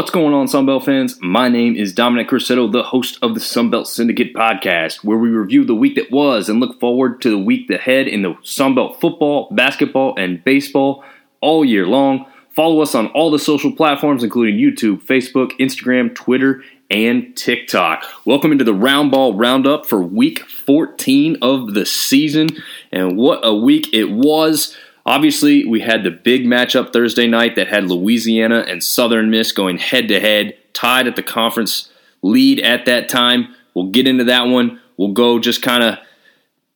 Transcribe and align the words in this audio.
What's 0.00 0.10
going 0.10 0.32
on, 0.32 0.46
Sunbelt 0.46 0.86
fans? 0.86 1.18
My 1.20 1.50
name 1.50 1.76
is 1.76 1.92
Dominic 1.92 2.30
Crusetto, 2.30 2.72
the 2.72 2.84
host 2.84 3.18
of 3.20 3.34
the 3.34 3.40
Sunbelt 3.40 3.86
Syndicate 3.86 4.32
podcast, 4.32 5.04
where 5.04 5.18
we 5.18 5.28
review 5.28 5.62
the 5.62 5.74
week 5.74 5.96
that 5.96 6.10
was 6.10 6.48
and 6.48 6.58
look 6.58 6.80
forward 6.80 7.20
to 7.20 7.28
the 7.28 7.38
week 7.38 7.68
ahead 7.68 8.08
in 8.08 8.22
the 8.22 8.32
Sunbelt 8.42 8.98
football, 8.98 9.48
basketball, 9.50 10.14
and 10.16 10.42
baseball 10.42 11.04
all 11.42 11.66
year 11.66 11.86
long. 11.86 12.24
Follow 12.48 12.80
us 12.80 12.94
on 12.94 13.08
all 13.08 13.30
the 13.30 13.38
social 13.38 13.72
platforms, 13.72 14.24
including 14.24 14.56
YouTube, 14.56 15.02
Facebook, 15.02 15.50
Instagram, 15.60 16.14
Twitter, 16.14 16.62
and 16.88 17.36
TikTok. 17.36 18.02
Welcome 18.24 18.52
into 18.52 18.64
the 18.64 18.72
Round 18.72 19.10
Ball 19.10 19.34
Roundup 19.34 19.84
for 19.84 20.00
week 20.00 20.38
14 20.48 21.36
of 21.42 21.74
the 21.74 21.84
season. 21.84 22.48
And 22.90 23.18
what 23.18 23.40
a 23.42 23.54
week 23.54 23.92
it 23.92 24.10
was! 24.10 24.74
Obviously, 25.10 25.64
we 25.66 25.80
had 25.80 26.04
the 26.04 26.10
big 26.12 26.44
matchup 26.44 26.92
Thursday 26.92 27.26
night 27.26 27.56
that 27.56 27.66
had 27.66 27.90
Louisiana 27.90 28.64
and 28.68 28.80
Southern 28.80 29.28
Miss 29.28 29.50
going 29.50 29.76
head 29.76 30.06
to 30.06 30.20
head, 30.20 30.56
tied 30.72 31.08
at 31.08 31.16
the 31.16 31.22
conference 31.24 31.90
lead 32.22 32.60
at 32.60 32.84
that 32.86 33.08
time. 33.08 33.52
We'll 33.74 33.90
get 33.90 34.06
into 34.06 34.22
that 34.22 34.44
one. 34.44 34.80
We'll 34.96 35.12
go 35.12 35.40
just 35.40 35.62
kind 35.62 35.82
of 35.82 35.98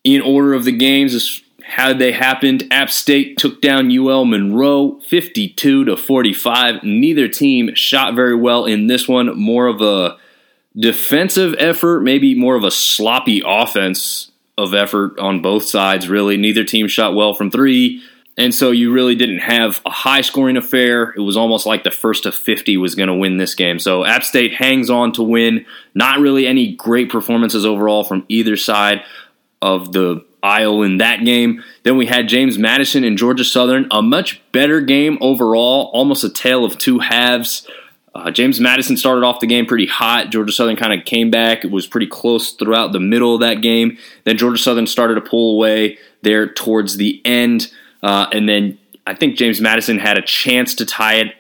in 0.03 0.21
order 0.21 0.53
of 0.53 0.65
the 0.65 0.73
games 0.73 1.15
as 1.15 1.43
how 1.63 1.93
they 1.93 2.11
happened. 2.11 2.67
App 2.73 2.91
State 2.91 3.39
took 3.39 3.63
down 3.63 3.97
UL 3.97 4.25
Monroe 4.25 4.99
52 5.07 5.85
to 5.85 5.97
45. 5.97 6.83
Neither 6.83 7.29
team 7.29 7.73
shot 7.77 8.17
very 8.17 8.35
well 8.35 8.65
in 8.65 8.89
this 8.89 9.07
one. 9.07 9.39
More 9.39 9.69
of 9.69 9.81
a 9.81 10.17
defensive 10.77 11.55
effort, 11.61 12.01
maybe 12.01 12.35
more 12.35 12.57
of 12.57 12.65
a 12.65 12.73
sloppy 12.73 13.45
offense 13.47 14.33
of 14.59 14.75
effort 14.75 15.21
on 15.21 15.41
both 15.41 15.67
sides, 15.67 16.09
really. 16.09 16.37
Neither 16.37 16.65
team 16.65 16.89
shot 16.89 17.15
well 17.15 17.33
from 17.33 17.49
three. 17.49 18.03
And 18.37 18.53
so 18.53 18.73
you 18.73 18.93
really 18.93 19.15
didn't 19.15 19.39
have 19.39 19.81
a 19.87 19.91
high 19.91 20.21
scoring 20.21 20.57
affair. 20.57 21.15
It 21.17 21.21
was 21.21 21.37
almost 21.37 21.67
like 21.67 21.85
the 21.85 21.91
first 21.91 22.27
of 22.27 22.35
50 22.35 22.77
was 22.77 22.95
going 22.95 23.09
to 23.09 23.15
win 23.15 23.37
this 23.37 23.55
game. 23.55 23.79
So 23.79 24.05
App 24.05 24.25
State 24.25 24.55
hangs 24.55 24.91
on 24.91 25.13
to 25.13 25.23
win. 25.23 25.65
Not 25.95 26.19
really 26.19 26.47
any 26.47 26.75
great 26.75 27.11
performances 27.11 27.65
overall 27.65 28.03
from 28.03 28.25
either 28.29 28.57
side 28.57 29.03
of 29.63 29.93
the 29.93 30.25
aisle 30.43 30.83
in 30.83 30.99
that 30.99 31.25
game. 31.25 31.63
Then 31.85 31.97
we 31.97 32.07
had 32.07 32.29
James 32.29 32.59
Madison 32.59 33.05
and 33.05 33.17
Georgia 33.17 33.45
Southern, 33.45 33.87
a 33.91 34.03
much 34.03 34.43
better 34.53 34.81
game 34.81 35.17
overall, 35.21 35.91
almost 35.95 36.25
a 36.25 36.29
tale 36.29 36.65
of 36.65 36.77
two 36.77 36.99
halves. 36.99 37.67
Uh, 38.15 38.31
James 38.31 38.61
Madison 38.61 38.97
started 38.97 39.25
off 39.25 39.41
the 39.41 39.47
game 39.47 39.67
pretty 39.67 39.87
hot. 39.87 40.31
Georgia 40.31 40.53
Southern 40.53 40.77
kind 40.77 40.93
of 40.93 41.05
came 41.05 41.31
back. 41.31 41.65
It 41.65 41.71
was 41.71 41.87
pretty 41.87 42.07
close 42.07 42.53
throughout 42.53 42.93
the 42.93 43.01
middle 43.01 43.35
of 43.35 43.41
that 43.41 43.63
game. 43.63 43.97
Then 44.25 44.37
Georgia 44.37 44.59
Southern 44.59 44.87
started 44.87 45.15
to 45.15 45.21
pull 45.21 45.55
away 45.55 45.99
there 46.23 46.53
towards 46.53 46.97
the 46.97 47.21
end. 47.25 47.73
Uh, 48.05 48.29
and 48.33 48.47
then 48.47 48.79
I 49.07 49.15
think 49.15 49.37
James 49.37 49.63
Madison 49.63 49.99
had 49.99 50.19
a 50.19 50.23
chance 50.23 50.75
to 50.75 50.85
tie 50.85 51.15
it 51.15 51.35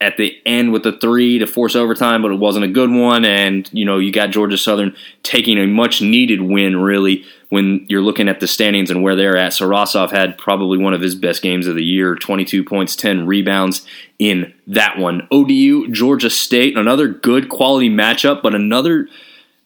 at 0.00 0.16
the 0.16 0.40
end 0.46 0.72
with 0.72 0.86
a 0.86 0.92
three 0.92 1.40
to 1.40 1.46
force 1.46 1.74
overtime, 1.74 2.22
but 2.22 2.30
it 2.30 2.38
wasn't 2.38 2.64
a 2.64 2.68
good 2.68 2.90
one. 2.90 3.24
And, 3.24 3.68
you 3.72 3.84
know, 3.84 3.98
you 3.98 4.12
got 4.12 4.30
Georgia 4.30 4.56
Southern 4.56 4.94
taking 5.24 5.58
a 5.58 5.66
much 5.66 6.00
needed 6.00 6.40
win, 6.40 6.76
really, 6.76 7.24
when 7.48 7.84
you're 7.88 8.00
looking 8.00 8.28
at 8.28 8.38
the 8.38 8.46
standings 8.46 8.90
and 8.90 9.02
where 9.02 9.16
they're 9.16 9.36
at. 9.36 9.52
Savrasov 9.52 10.12
had 10.12 10.38
probably 10.38 10.78
one 10.78 10.94
of 10.94 11.00
his 11.00 11.16
best 11.16 11.42
games 11.42 11.66
of 11.66 11.74
the 11.74 11.84
year 11.84 12.14
22 12.14 12.62
points, 12.62 12.94
10 12.94 13.26
rebounds 13.26 13.84
in 14.20 14.54
that 14.68 14.98
one. 14.98 15.26
ODU, 15.32 15.88
Georgia 15.90 16.30
State, 16.30 16.76
another 16.76 17.08
good 17.08 17.48
quality 17.48 17.90
matchup, 17.90 18.40
but 18.40 18.54
another 18.54 19.08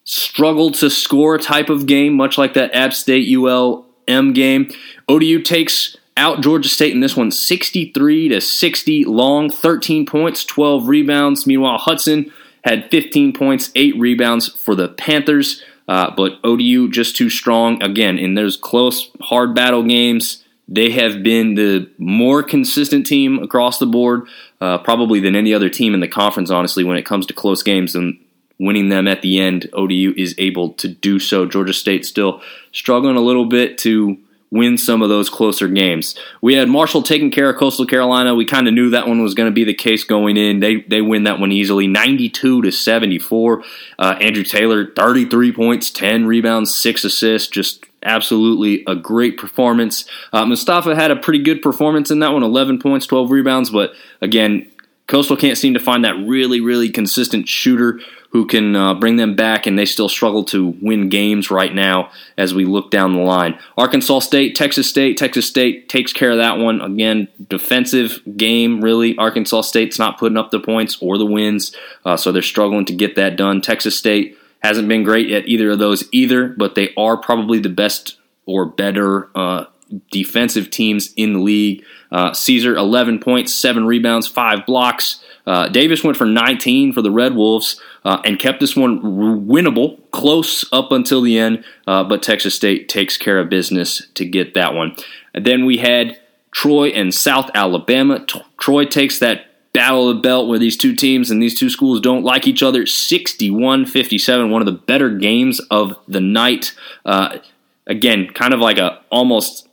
struggle 0.05 0.71
to 0.71 0.89
score 0.89 1.37
type 1.37 1.69
of 1.69 1.85
game, 1.85 2.15
much 2.15 2.39
like 2.39 2.55
that 2.55 2.75
App 2.75 2.95
State 2.95 3.29
ULM 3.37 4.33
game. 4.33 4.71
ODU 5.09 5.43
takes 5.43 5.97
out 6.19 6.41
Georgia 6.43 6.69
State 6.69 6.93
in 6.93 7.01
this 7.01 7.17
one 7.17 7.31
63 7.31 8.29
to 8.29 8.41
60 8.41 9.05
long 9.05 9.49
13 9.49 10.05
points 10.05 10.45
12 10.45 10.89
rebounds. 10.89 11.47
Meanwhile 11.47 11.79
Hudson 11.79 12.31
had 12.65 12.91
15 12.91 13.33
points 13.33 13.71
8 13.75 13.97
rebounds 13.99 14.49
for 14.49 14.75
the 14.75 14.89
Panthers. 14.89 15.63
Uh, 15.87 16.15
but 16.15 16.39
ODU 16.45 16.91
just 16.91 17.17
too 17.17 17.31
strong. 17.31 17.83
Again 17.83 18.19
in 18.19 18.35
those 18.35 18.57
close 18.57 19.11
hard 19.21 19.55
battle 19.55 19.85
games 19.85 20.45
they 20.71 20.91
have 20.91 21.23
been 21.23 21.55
the 21.55 21.91
more 21.97 22.43
consistent 22.43 23.07
team 23.07 23.39
across 23.39 23.79
the 23.79 23.87
board 23.87 24.29
uh, 24.61 24.77
probably 24.77 25.19
than 25.19 25.35
any 25.35 25.55
other 25.55 25.71
team 25.71 25.95
in 25.95 26.01
the 26.01 26.09
conference 26.09 26.51
honestly 26.51 26.85
when 26.85 26.99
it 26.99 27.07
comes 27.07 27.25
to 27.27 27.33
close 27.33 27.63
games. 27.63 27.95
And 27.95 28.19
winning 28.59 28.89
them 28.89 29.07
at 29.07 29.23
the 29.23 29.39
end 29.39 29.71
ODU 29.73 30.13
is 30.17 30.35
able 30.37 30.73
to 30.75 30.89
do 30.89 31.19
so. 31.19 31.47
Georgia 31.47 31.73
State 31.73 32.05
still 32.05 32.43
struggling 32.73 33.17
a 33.17 33.21
little 33.21 33.47
bit 33.47 33.79
to 33.79 34.19
win 34.51 34.79
some 34.79 35.03
of 35.03 35.09
those 35.09 35.29
closer 35.29 35.69
games. 35.69 36.15
We 36.41 36.55
had 36.55 36.69
Marshall 36.69 37.03
taking 37.03 37.31
care 37.31 37.51
of 37.51 37.57
Coastal 37.57 37.87
Carolina. 37.87 38.35
We 38.35 38.45
kind 38.45 38.67
of 38.67 38.75
knew 38.75 38.91
that 38.91 39.07
one 39.07 39.23
was 39.23 39.35
going 39.35 39.49
to 39.49 39.55
be 39.55 39.65
the 39.65 39.75
case 39.75 40.05
going 40.05 40.37
in. 40.37 40.61
They 40.61 40.83
they 40.83 41.03
win 41.03 41.25
that 41.25 41.41
one 41.41 41.53
easily, 41.53 41.87
92 41.87 42.63
to 42.63 42.71
74. 42.71 43.63
Uh, 43.99 44.17
Andrew 44.21 44.45
Taylor, 44.45 44.87
33 44.87 45.53
points, 45.53 45.91
10 45.91 46.27
rebounds, 46.27 46.75
6 46.75 47.05
assists, 47.05 47.49
just 47.49 47.85
absolutely 48.03 48.85
a 48.87 48.95
great 48.95 49.37
performance. 49.37 50.05
Uh, 50.33 50.45
Mostafa 50.45 50.95
had 50.95 51.11
a 51.11 51.17
pretty 51.17 51.43
good 51.43 51.61
performance 51.63 52.11
in 52.11 52.21
that 52.21 52.33
one, 52.33 52.43
11 52.43 52.79
points, 52.79 53.07
12 53.07 53.31
rebounds, 53.31 53.71
but 53.71 53.93
again, 54.21 54.71
Coastal 55.09 55.37
can't 55.37 55.59
seem 55.59 55.75
to 55.75 55.81
find 55.81 56.05
that 56.05 56.15
really, 56.27 56.61
really 56.61 56.91
consistent 56.91 57.49
shooter 57.49 57.99
who 58.31 58.47
can 58.47 58.77
uh, 58.77 58.95
bring 58.95 59.17
them 59.17 59.35
back, 59.35 59.67
and 59.67 59.79
they 59.79 59.87
still 59.87 60.09
struggle 60.09 60.45
to 60.45 60.77
win 60.83 61.09
games 61.09 61.51
right 61.51 61.75
now 61.75 62.11
as 62.37 62.53
we 62.53 62.65
look 62.65 62.91
down 62.91 63.15
the 63.15 63.23
line. 63.23 63.59
Arkansas 63.77 64.21
State, 64.21 64.55
Texas 64.55 64.89
State, 64.89 65.17
Texas 65.17 65.49
State 65.49 65.89
takes 65.89 66.13
care 66.13 66.33
of 66.33 66.37
that 66.37 66.59
one. 66.59 66.81
Again, 66.81 67.29
defensive 67.49 68.21
game, 68.37 68.83
really. 68.83 69.17
Arkansas 69.17 69.63
State's 69.63 69.99
not 69.99 70.19
putting 70.19 70.37
up 70.37 70.51
the 70.51 70.61
points 70.61 70.99
or 71.01 71.17
the 71.17 71.27
wins, 71.27 71.75
uh, 72.05 72.17
so 72.17 72.31
they're 72.31 72.43
struggling 72.43 72.85
to 72.85 72.95
get 72.95 73.17
that 73.17 73.37
done. 73.37 73.63
Texas 73.63 73.97
State 73.97 74.37
hasn't 74.61 74.89
been 74.89 75.05
great 75.05 75.31
at 75.31 75.49
either 75.49 75.71
of 75.71 75.79
those 75.79 76.05
either, 76.13 76.49
but 76.49 76.75
they 76.75 76.93
are 76.97 77.17
probably 77.17 77.59
the 77.59 77.69
best 77.69 78.19
or 78.45 78.67
better 78.67 79.31
uh, 79.35 79.65
defensive 80.11 80.71
teams 80.71 81.13
in 81.17 81.33
the 81.33 81.39
league. 81.39 81.85
Uh, 82.11 82.31
Ceaser, 82.31 82.77
11 82.77 83.21
points, 83.21 83.55
7 83.55 83.87
rebounds, 83.87 84.27
5 84.27 84.67
blocks. 84.67 85.23
Uh, 85.49 85.67
Davis 85.67 86.05
went 86.05 86.19
for 86.19 86.27
19 86.27 86.93
for 86.93 87.01
the 87.01 87.11
Red 87.11 87.35
Wolves 87.35 87.81
uh, 88.05 88.21
and 88.23 88.39
kept 88.39 88.61
this 88.61 88.77
one 88.77 89.01
winnable, 89.01 89.99
close 90.11 90.71
up 90.73 90.93
until 90.93 91.23
the 91.23 91.39
end, 91.39 91.65
uh, 91.87 92.05
but 92.05 92.23
Texas 92.23 92.55
State 92.55 92.87
takes 92.91 93.17
care 93.17 93.41
of 93.41 93.49
business 93.49 94.07
to 94.15 94.27
get 94.27 94.53
that 94.53 94.75
one. 94.75 94.95
And 95.33 95.47
then 95.47 95.65
we 95.65 95.79
had 95.79 96.21
Troy 96.51 96.89
and 96.89 97.15
South 97.15 97.51
Alabama. 97.55 98.27
T- 98.27 98.43
Troy 98.59 98.85
takes 98.85 99.19
that 99.21 99.47
battle 99.73 100.11
of 100.11 100.17
the 100.17 100.23
belt 100.23 100.49
where 100.49 100.59
these 100.59 100.77
two 100.77 100.95
teams 100.95 101.31
and 101.31 101.43
these 101.43 101.59
two 101.59 101.71
schools 101.71 102.01
don't 102.01 102.25
like 102.25 102.47
each 102.47 102.63
other 102.63 102.85
61 102.85 103.87
57, 103.87 104.51
one 104.51 104.61
of 104.61 104.67
the 104.67 104.73
better 104.73 105.09
games 105.09 105.61
of 105.71 105.97
the 106.07 106.21
night. 106.21 106.75
Uh, 107.07 107.39
again, 107.87 108.29
kind 108.35 108.53
of 108.53 108.61
like 108.61 108.77
a 108.77 109.01
almost 109.11 109.67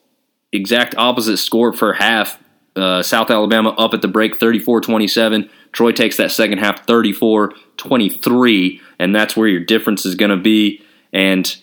exact 0.54 0.96
opposite 0.98 1.38
score 1.38 1.74
per 1.74 1.92
half. 1.92 2.42
Uh, 2.76 3.02
South 3.02 3.32
Alabama 3.32 3.70
up 3.72 3.94
at 3.94 4.02
the 4.02 4.08
break 4.08 4.38
34 4.38 4.82
27. 4.82 5.50
Troy 5.72 5.92
takes 5.92 6.18
that 6.18 6.32
second 6.32 6.58
half 6.60 6.86
34 6.86 7.54
23, 7.78 8.82
and 9.00 9.16
that's 9.16 9.36
where 9.36 9.48
your 9.48 9.62
difference 9.62 10.06
is 10.06 10.16
going 10.16 10.32
to 10.32 10.38
be. 10.38 10.82
And 11.14 11.56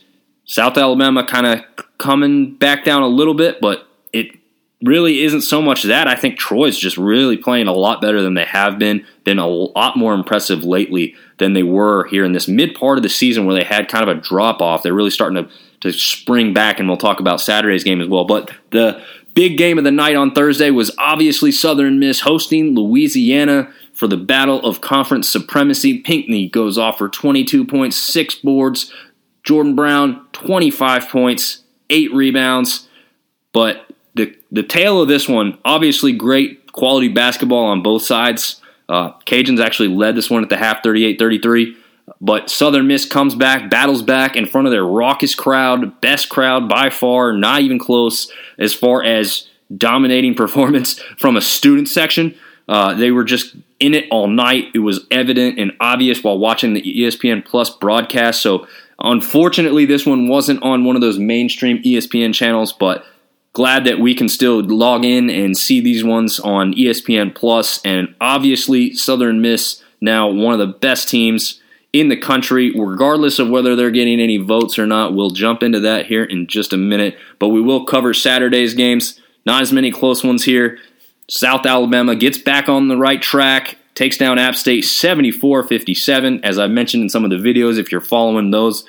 South 0.44 0.76
Alabama 0.76 1.24
kind 1.24 1.46
of 1.46 1.64
coming 1.98 2.54
back 2.54 2.84
down 2.84 3.02
a 3.02 3.08
little 3.08 3.34
bit, 3.34 3.60
but 3.60 3.86
it 4.12 4.38
really 4.82 5.22
isn't 5.22 5.42
so 5.42 5.62
much 5.62 5.84
that. 5.84 6.08
I 6.08 6.14
think 6.14 6.38
Troy's 6.38 6.76
just 6.76 6.98
really 6.98 7.36
playing 7.36 7.68
a 7.68 7.72
lot 7.72 8.00
better 8.00 8.20
than 8.20 8.34
they 8.34 8.44
have 8.44 8.78
been, 8.78 9.06
been 9.24 9.38
a 9.38 9.46
lot 9.46 9.96
more 9.96 10.14
impressive 10.14 10.64
lately 10.64 11.14
than 11.38 11.52
they 11.52 11.62
were 11.62 12.06
here 12.08 12.24
in 12.24 12.32
this 12.32 12.48
mid 12.48 12.75
part 12.75 12.98
of 12.98 13.02
the 13.02 13.08
season 13.08 13.46
where 13.46 13.54
they 13.54 13.64
had 13.64 13.88
kind 13.88 14.08
of 14.08 14.16
a 14.16 14.20
drop 14.20 14.60
off. 14.60 14.82
They're 14.82 14.92
really 14.92 15.10
starting 15.10 15.44
to, 15.44 15.50
to 15.81 15.92
spring 15.92 16.52
back, 16.52 16.81
and 16.81 16.88
we'll 16.88 16.96
talk 16.96 17.20
about 17.20 17.40
Saturday's 17.40 17.84
game 17.84 18.00
as 18.00 18.08
well. 18.08 18.25
But 18.25 18.50
the 18.70 19.02
big 19.34 19.56
game 19.56 19.79
of 19.79 19.84
the 19.84 19.90
night 19.90 20.17
on 20.17 20.32
Thursday 20.32 20.70
was 20.70 20.90
obviously 20.99 21.52
Southern 21.52 21.99
Miss 21.99 22.20
hosting 22.20 22.75
Louisiana 22.75 23.73
for 23.93 24.06
the 24.06 24.17
battle 24.17 24.64
of 24.64 24.81
conference 24.81 25.29
supremacy. 25.29 25.99
Pinckney 25.99 26.49
goes 26.49 26.79
off 26.79 26.99
for 26.99 27.08
22 27.08 27.64
points, 27.64 27.96
six 27.96 28.34
boards. 28.34 28.93
Jordan 29.44 29.75
Brown, 29.75 30.25
25 30.32 31.08
points, 31.08 31.62
eight 31.90 32.12
rebounds. 32.12 32.88
But 33.52 33.87
the 34.14 34.37
the 34.50 34.62
tale 34.62 35.00
of 35.00 35.08
this 35.08 35.29
one, 35.29 35.58
obviously 35.64 36.12
great 36.12 36.73
quality 36.73 37.08
basketball 37.08 37.67
on 37.67 37.82
both 37.82 38.02
sides. 38.02 38.61
Uh, 38.88 39.12
Cajuns 39.26 39.64
actually 39.64 39.88
led 39.88 40.17
this 40.17 40.31
one 40.31 40.43
at 40.43 40.49
the 40.49 40.56
half 40.56 40.82
38 40.82 41.19
33. 41.19 41.76
But 42.24 42.48
Southern 42.48 42.86
Miss 42.86 43.04
comes 43.04 43.34
back, 43.34 43.69
battles 43.69 44.00
back 44.00 44.36
in 44.36 44.46
front 44.46 44.69
of 44.69 44.70
their 44.70 44.84
raucous 44.84 45.34
crowd, 45.34 46.00
best 46.00 46.28
crowd 46.28 46.69
by 46.69 46.88
far, 46.88 47.32
not 47.32 47.62
even 47.62 47.80
close 47.80 48.30
as 48.58 48.72
far 48.72 49.02
as 49.02 49.48
dominating 49.76 50.34
performance 50.36 51.00
from 51.19 51.36
a 51.36 51.40
student 51.40 51.88
section. 51.88 52.36
Uh, 52.69 52.94
they 52.94 53.10
were 53.10 53.24
just 53.24 53.56
in 53.80 53.92
it 53.92 54.06
all 54.12 54.28
night. 54.28 54.66
It 54.72 54.78
was 54.78 55.04
evident 55.10 55.58
and 55.58 55.72
obvious 55.80 56.22
while 56.22 56.38
watching 56.38 56.74
the 56.74 56.82
ESPN 56.82 57.44
Plus 57.44 57.70
broadcast. 57.70 58.40
So, 58.40 58.68
unfortunately, 59.00 59.84
this 59.84 60.06
one 60.06 60.28
wasn't 60.28 60.62
on 60.62 60.84
one 60.84 60.94
of 60.94 61.02
those 61.02 61.18
mainstream 61.18 61.82
ESPN 61.82 62.32
channels, 62.32 62.72
but 62.72 63.04
glad 63.52 63.84
that 63.84 63.98
we 63.98 64.14
can 64.14 64.28
still 64.28 64.60
log 64.60 65.04
in 65.04 65.28
and 65.28 65.56
see 65.56 65.80
these 65.80 66.04
ones 66.04 66.38
on 66.38 66.72
ESPN 66.75 67.34
Plus. 67.34 67.80
And 67.84 68.14
obviously, 68.20 68.94
Southern 68.94 69.40
Miss 69.40 69.82
now 70.00 70.28
one 70.28 70.52
of 70.52 70.60
the 70.60 70.78
best 70.78 71.08
teams 71.08 71.60
in 71.92 72.08
the 72.08 72.16
country, 72.16 72.72
regardless 72.74 73.38
of 73.38 73.50
whether 73.50 73.76
they're 73.76 73.90
getting 73.90 74.20
any 74.20 74.38
votes 74.38 74.78
or 74.78 74.86
not. 74.86 75.14
We'll 75.14 75.30
jump 75.30 75.62
into 75.62 75.80
that 75.80 76.06
here 76.06 76.24
in 76.24 76.46
just 76.46 76.72
a 76.72 76.78
minute, 76.78 77.16
but 77.38 77.48
we 77.48 77.60
will 77.60 77.84
cover 77.84 78.14
Saturday's 78.14 78.74
games. 78.74 79.20
Not 79.44 79.62
as 79.62 79.72
many 79.72 79.90
close 79.90 80.24
ones 80.24 80.44
here. 80.44 80.78
South 81.28 81.66
Alabama 81.66 82.16
gets 82.16 82.38
back 82.38 82.68
on 82.68 82.88
the 82.88 82.96
right 82.96 83.20
track, 83.20 83.76
takes 83.94 84.16
down 84.16 84.38
App 84.38 84.54
State 84.54 84.82
74 84.82 85.64
57. 85.64 86.44
As 86.44 86.58
I 86.58 86.66
mentioned 86.66 87.04
in 87.04 87.08
some 87.08 87.24
of 87.24 87.30
the 87.30 87.36
videos, 87.36 87.78
if 87.78 87.92
you're 87.92 88.00
following 88.00 88.50
those, 88.50 88.86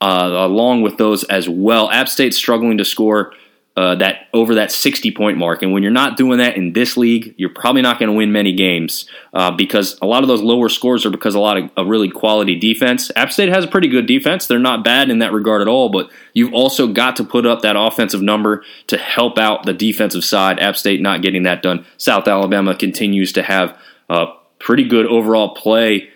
uh, 0.00 0.30
along 0.32 0.82
with 0.82 0.98
those 0.98 1.24
as 1.24 1.48
well, 1.48 1.90
App 1.90 2.08
State's 2.08 2.36
struggling 2.36 2.78
to 2.78 2.84
score 2.84 3.32
uh, 3.76 3.94
that 3.94 4.28
over 4.34 4.56
that 4.56 4.72
60 4.72 5.12
point 5.12 5.38
mark. 5.38 5.62
And 5.62 5.72
when 5.72 5.82
you're 5.82 5.92
not 5.92 6.16
doing 6.16 6.38
that 6.38 6.56
in 6.56 6.72
this 6.72 6.96
league, 6.96 7.34
you're 7.38 7.48
probably 7.48 7.82
not 7.82 7.98
going 7.98 8.08
to 8.08 8.16
win 8.16 8.32
many 8.32 8.52
games 8.52 9.08
uh, 9.32 9.50
because 9.52 9.96
a 10.02 10.06
lot 10.06 10.22
of 10.22 10.28
those 10.28 10.42
lower 10.42 10.68
scores 10.68 11.06
are 11.06 11.10
because 11.10 11.34
a 11.34 11.40
lot 11.40 11.56
of 11.56 11.70
a 11.76 11.84
really 11.84 12.10
quality 12.10 12.58
defense. 12.58 13.10
App 13.14 13.32
State 13.32 13.48
has 13.48 13.64
a 13.64 13.68
pretty 13.68 13.88
good 13.88 14.06
defense. 14.06 14.46
They're 14.46 14.58
not 14.58 14.84
bad 14.84 15.08
in 15.08 15.20
that 15.20 15.32
regard 15.32 15.62
at 15.62 15.68
all, 15.68 15.88
but 15.88 16.10
you've 16.34 16.52
also 16.52 16.88
got 16.88 17.16
to 17.16 17.24
put 17.24 17.46
up 17.46 17.62
that 17.62 17.76
offensive 17.76 18.20
number 18.20 18.64
to 18.88 18.98
help 18.98 19.38
out 19.38 19.64
the 19.64 19.72
defensive 19.72 20.24
side. 20.24 20.58
App 20.58 20.76
State 20.76 21.00
not 21.00 21.22
getting 21.22 21.44
that 21.44 21.62
done. 21.62 21.86
South 21.96 22.26
Alabama 22.26 22.74
continues 22.74 23.32
to 23.32 23.42
have 23.42 23.78
uh, 24.08 24.26
pretty 24.58 24.84
good 24.84 25.06
overall 25.06 25.54
play 25.54 26.10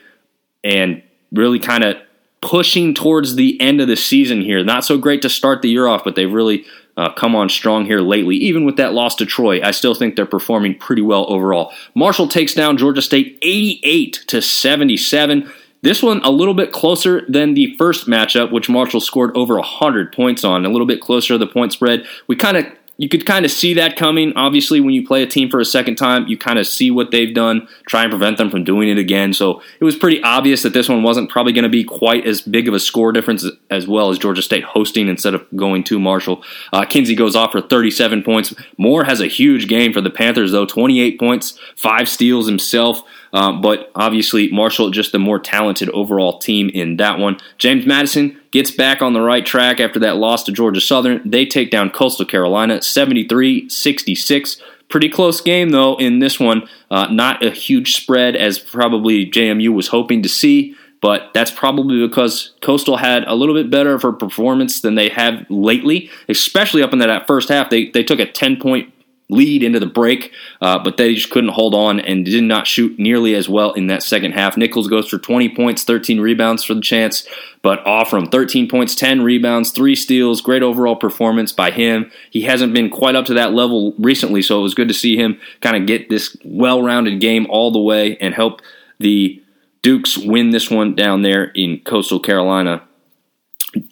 and 0.64 1.02
really 1.32 1.60
kind 1.60 1.84
of 1.84 1.96
pushing 2.40 2.92
towards 2.94 3.36
the 3.36 3.58
end 3.60 3.80
of 3.80 3.88
the 3.88 3.96
season 3.96 4.42
here. 4.42 4.62
Not 4.62 4.84
so 4.84 4.98
great 4.98 5.22
to 5.22 5.30
start 5.30 5.62
the 5.62 5.70
year 5.70 5.86
off, 5.86 6.04
but 6.04 6.14
they've 6.14 6.30
really 6.30 6.66
uh, 6.96 7.12
come 7.12 7.34
on 7.34 7.48
strong 7.48 7.86
here 7.86 8.00
lately. 8.00 8.36
Even 8.36 8.64
with 8.64 8.76
that 8.76 8.92
loss 8.92 9.14
to 9.16 9.26
Troy, 9.26 9.62
I 9.62 9.72
still 9.72 9.94
think 9.94 10.16
they're 10.16 10.26
performing 10.26 10.78
pretty 10.78 11.02
well 11.02 11.26
overall. 11.28 11.72
Marshall 11.94 12.28
takes 12.28 12.54
down 12.54 12.76
Georgia 12.76 13.02
State 13.02 13.38
88 13.42 14.24
to 14.28 14.40
77. 14.40 15.50
This 15.82 16.02
one 16.02 16.22
a 16.22 16.30
little 16.30 16.54
bit 16.54 16.72
closer 16.72 17.26
than 17.28 17.54
the 17.54 17.76
first 17.76 18.06
matchup, 18.06 18.50
which 18.52 18.70
Marshall 18.70 19.00
scored 19.00 19.36
over 19.36 19.56
100 19.56 20.12
points 20.12 20.44
on. 20.44 20.64
A 20.64 20.70
little 20.70 20.86
bit 20.86 21.00
closer 21.00 21.34
to 21.34 21.38
the 21.38 21.46
point 21.46 21.72
spread. 21.72 22.06
We 22.26 22.36
kind 22.36 22.56
of 22.56 22.66
you 22.96 23.08
could 23.08 23.26
kind 23.26 23.44
of 23.44 23.50
see 23.50 23.74
that 23.74 23.96
coming. 23.96 24.32
Obviously, 24.36 24.80
when 24.80 24.94
you 24.94 25.06
play 25.06 25.22
a 25.22 25.26
team 25.26 25.50
for 25.50 25.58
a 25.58 25.64
second 25.64 25.96
time, 25.96 26.26
you 26.28 26.38
kind 26.38 26.58
of 26.58 26.66
see 26.66 26.90
what 26.90 27.10
they've 27.10 27.34
done, 27.34 27.66
try 27.88 28.02
and 28.02 28.10
prevent 28.10 28.38
them 28.38 28.50
from 28.50 28.62
doing 28.62 28.88
it 28.88 28.98
again. 28.98 29.32
So 29.32 29.62
it 29.80 29.84
was 29.84 29.96
pretty 29.96 30.22
obvious 30.22 30.62
that 30.62 30.74
this 30.74 30.88
one 30.88 31.02
wasn't 31.02 31.30
probably 31.30 31.52
going 31.52 31.64
to 31.64 31.68
be 31.68 31.82
quite 31.82 32.24
as 32.24 32.40
big 32.40 32.68
of 32.68 32.74
a 32.74 32.78
score 32.78 33.10
difference 33.10 33.44
as 33.70 33.88
well 33.88 34.10
as 34.10 34.18
Georgia 34.18 34.42
State 34.42 34.64
hosting 34.64 35.08
instead 35.08 35.34
of 35.34 35.44
going 35.56 35.82
to 35.84 35.98
Marshall. 35.98 36.44
Uh, 36.72 36.84
Kinsey 36.84 37.16
goes 37.16 37.34
off 37.34 37.52
for 37.52 37.60
37 37.60 38.22
points. 38.22 38.54
Moore 38.78 39.04
has 39.04 39.20
a 39.20 39.26
huge 39.26 39.66
game 39.66 39.92
for 39.92 40.00
the 40.00 40.10
Panthers, 40.10 40.52
though 40.52 40.66
28 40.66 41.18
points, 41.18 41.58
five 41.76 42.08
steals 42.08 42.46
himself. 42.46 43.02
Uh, 43.32 43.52
but 43.52 43.90
obviously, 43.96 44.48
Marshall 44.52 44.90
just 44.90 45.10
the 45.10 45.18
more 45.18 45.40
talented 45.40 45.90
overall 45.90 46.38
team 46.38 46.68
in 46.68 46.98
that 46.98 47.18
one. 47.18 47.36
James 47.58 47.84
Madison 47.84 48.40
gets 48.54 48.70
back 48.70 49.02
on 49.02 49.14
the 49.14 49.20
right 49.20 49.44
track 49.44 49.80
after 49.80 49.98
that 49.98 50.16
loss 50.16 50.44
to 50.44 50.52
Georgia 50.52 50.80
Southern. 50.80 51.20
They 51.28 51.44
take 51.44 51.72
down 51.72 51.90
Coastal 51.90 52.24
Carolina 52.24 52.80
73 52.80 53.68
66. 53.68 54.62
Pretty 54.88 55.08
close 55.08 55.40
game, 55.40 55.70
though, 55.70 55.96
in 55.96 56.20
this 56.20 56.38
one. 56.38 56.68
Uh, 56.88 57.08
not 57.10 57.44
a 57.44 57.50
huge 57.50 57.96
spread 57.96 58.36
as 58.36 58.60
probably 58.60 59.28
JMU 59.28 59.74
was 59.74 59.88
hoping 59.88 60.22
to 60.22 60.28
see, 60.28 60.76
but 61.00 61.32
that's 61.34 61.50
probably 61.50 62.06
because 62.06 62.52
Coastal 62.62 62.98
had 62.98 63.24
a 63.24 63.34
little 63.34 63.56
bit 63.56 63.70
better 63.70 63.92
of 63.92 64.04
a 64.04 64.12
performance 64.12 64.80
than 64.80 64.94
they 64.94 65.08
have 65.08 65.44
lately, 65.50 66.08
especially 66.28 66.80
up 66.80 66.92
in 66.92 67.00
that 67.00 67.26
first 67.26 67.48
half. 67.48 67.70
They, 67.70 67.90
they 67.90 68.04
took 68.04 68.20
a 68.20 68.30
10 68.30 68.60
point 68.60 68.93
lead 69.34 69.62
into 69.62 69.80
the 69.80 69.86
break, 69.86 70.32
uh, 70.60 70.78
but 70.78 70.96
they 70.96 71.14
just 71.14 71.30
couldn't 71.30 71.50
hold 71.50 71.74
on 71.74 72.00
and 72.00 72.24
did 72.24 72.44
not 72.44 72.66
shoot 72.66 72.98
nearly 72.98 73.34
as 73.34 73.48
well 73.48 73.72
in 73.72 73.88
that 73.88 74.02
second 74.02 74.32
half. 74.32 74.56
Nichols 74.56 74.88
goes 74.88 75.08
for 75.08 75.18
20 75.18 75.48
points, 75.50 75.84
13 75.84 76.20
rebounds 76.20 76.64
for 76.64 76.74
the 76.74 76.80
Chants, 76.80 77.26
but 77.62 77.84
Offurum 77.84 78.30
13 78.30 78.68
points, 78.68 78.94
10 78.94 79.22
rebounds, 79.22 79.70
three 79.70 79.94
steals. 79.94 80.40
Great 80.40 80.62
overall 80.62 80.96
performance 80.96 81.52
by 81.52 81.70
him. 81.70 82.10
He 82.30 82.42
hasn't 82.42 82.74
been 82.74 82.90
quite 82.90 83.16
up 83.16 83.26
to 83.26 83.34
that 83.34 83.52
level 83.52 83.94
recently, 83.98 84.42
so 84.42 84.60
it 84.60 84.62
was 84.62 84.74
good 84.74 84.88
to 84.88 84.94
see 84.94 85.16
him 85.16 85.38
kind 85.60 85.76
of 85.76 85.86
get 85.86 86.08
this 86.08 86.36
well 86.44 86.82
rounded 86.82 87.20
game 87.20 87.46
all 87.50 87.70
the 87.70 87.80
way 87.80 88.16
and 88.18 88.34
help 88.34 88.60
the 88.98 89.40
Dukes 89.82 90.16
win 90.16 90.50
this 90.50 90.70
one 90.70 90.94
down 90.94 91.22
there 91.22 91.44
in 91.54 91.80
Coastal 91.80 92.18
Carolina. 92.18 92.82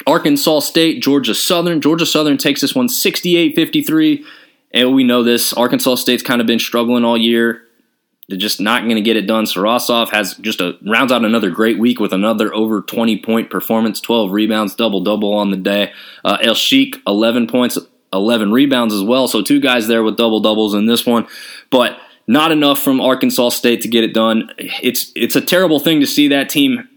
Arkansas 0.07 0.61
State, 0.61 1.03
Georgia 1.03 1.35
Southern. 1.35 1.81
Georgia 1.81 2.07
Southern 2.07 2.39
takes 2.39 2.61
this 2.61 2.75
one 2.75 2.89
68 2.89 3.55
53. 3.55 4.25
And 4.75 4.95
we 4.95 5.05
know 5.05 5.23
this. 5.23 5.53
Arkansas 5.53 5.97
State's 5.97 6.23
kind 6.23 6.41
of 6.41 6.47
been 6.47 6.59
struggling 6.59 7.05
all 7.05 7.19
year. 7.19 7.63
They're 8.29 8.39
just 8.39 8.61
not 8.61 8.85
going 8.85 8.97
to 8.97 9.03
get 9.03 9.17
it 9.17 9.27
done. 9.27 9.45
Savrasov 9.45 10.11
has 10.11 10.35
just 10.37 10.61
a 10.61 10.79
rounds 10.87 11.13
out 11.13 11.25
another 11.25 11.51
great 11.51 11.79
week 11.79 12.01
with 12.01 12.13
another 12.13 12.55
over 12.55 12.81
20 12.81 13.19
point 13.19 13.51
performance, 13.51 14.01
12 14.01 14.31
rebounds, 14.31 14.75
double 14.75 15.03
double 15.03 15.35
on 15.35 15.51
the 15.51 15.57
day. 15.57 15.93
Uh, 16.25 16.39
El-Sheikh, 16.41 16.97
11 17.07 17.49
points, 17.49 17.77
11 18.13 18.53
rebounds 18.53 18.95
as 18.95 19.03
well. 19.03 19.29
So 19.29 19.43
two 19.43 19.61
guys 19.61 19.89
there 19.89 20.03
with 20.03 20.17
double 20.17 20.41
doubles 20.41 20.75
in 20.75 20.87
this 20.87 21.05
one, 21.05 21.27
but 21.71 21.99
not 22.27 22.53
enough 22.53 22.81
from 22.81 23.01
Arkansas 23.01 23.51
State 23.51 23.83
to 23.83 23.89
get 23.89 24.05
it 24.05 24.15
done. 24.15 24.51
It's 24.57 25.13
it's 25.17 25.37
a 25.37 25.41
terrible 25.41 25.81
thing 25.81 26.01
to 26.01 26.07
see 26.07 26.29
that 26.29 26.49
team 26.49 26.89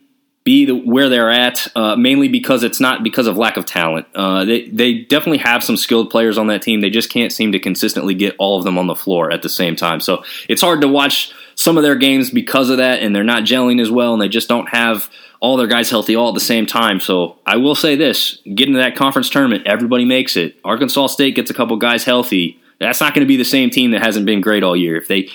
be 0.46 0.66
the, 0.66 0.76
where 0.76 1.10
they're 1.10 1.32
at, 1.32 1.68
uh, 1.76 1.96
mainly 1.96 2.28
because 2.30 2.64
it's 2.64 2.80
not 2.80 3.04
because 3.04 3.26
of 3.26 3.36
lack 3.36 3.58
of 3.58 3.66
talent. 3.66 4.06
Uh, 4.14 4.46
they 4.46 4.70
they 4.70 5.00
definitely 5.00 5.40
have 5.40 5.64
some 5.64 5.76
skilled 5.76 6.12
players 6.12 6.38
on 6.38 6.48
that 6.48 6.62
team. 6.62 6.82
They 6.82 6.92
just 6.92 7.10
can't 7.10 7.34
seem 7.34 7.52
to 7.52 7.60
consistently 7.60 8.14
get 8.14 8.36
all 8.38 8.58
of 8.58 8.64
them 8.64 8.78
on 8.78 8.86
the 8.86 8.96
floor 8.96 9.32
at 9.32 9.42
the 9.42 9.50
same 9.50 9.76
time. 9.76 10.00
So 10.00 10.24
it's 10.48 10.62
hard 10.62 10.82
to 10.82 10.88
watch 10.88 11.34
some 11.56 11.78
of 11.78 11.84
their 11.84 11.96
games 11.96 12.30
because 12.30 12.70
of 12.70 12.78
that, 12.78 13.02
and 13.02 13.14
they're 13.14 13.24
not 13.24 13.44
gelling 13.44 13.82
as 13.82 13.90
well, 13.90 14.14
and 14.14 14.22
they 14.22 14.30
just 14.30 14.48
don't 14.48 14.70
have 14.70 15.10
all 15.42 15.58
their 15.58 15.68
guys 15.68 15.90
healthy 15.90 16.16
all 16.16 16.30
at 16.30 16.36
the 16.36 16.40
same 16.40 16.68
time. 16.68 17.00
So 17.00 17.40
I 17.46 17.58
will 17.58 17.76
say 17.76 17.96
this: 17.96 18.40
get 18.44 18.68
into 18.68 18.80
that 18.80 18.96
conference 18.96 19.32
tournament, 19.32 19.66
everybody 19.66 20.06
makes 20.06 20.38
it. 20.38 20.58
Arkansas 20.64 21.08
State 21.08 21.36
gets 21.36 21.50
a 21.50 21.56
couple 21.56 21.76
guys 21.78 22.06
healthy. 22.06 22.62
That's 22.80 23.02
not 23.02 23.16
going 23.16 23.26
to 23.26 23.28
be 23.28 23.38
the 23.38 23.46
same 23.46 23.72
team 23.72 23.92
that 23.92 24.04
hasn't 24.04 24.28
been 24.28 24.42
great 24.42 24.62
all 24.62 24.76
year. 24.76 24.96
If 24.96 25.08
they 25.08 25.30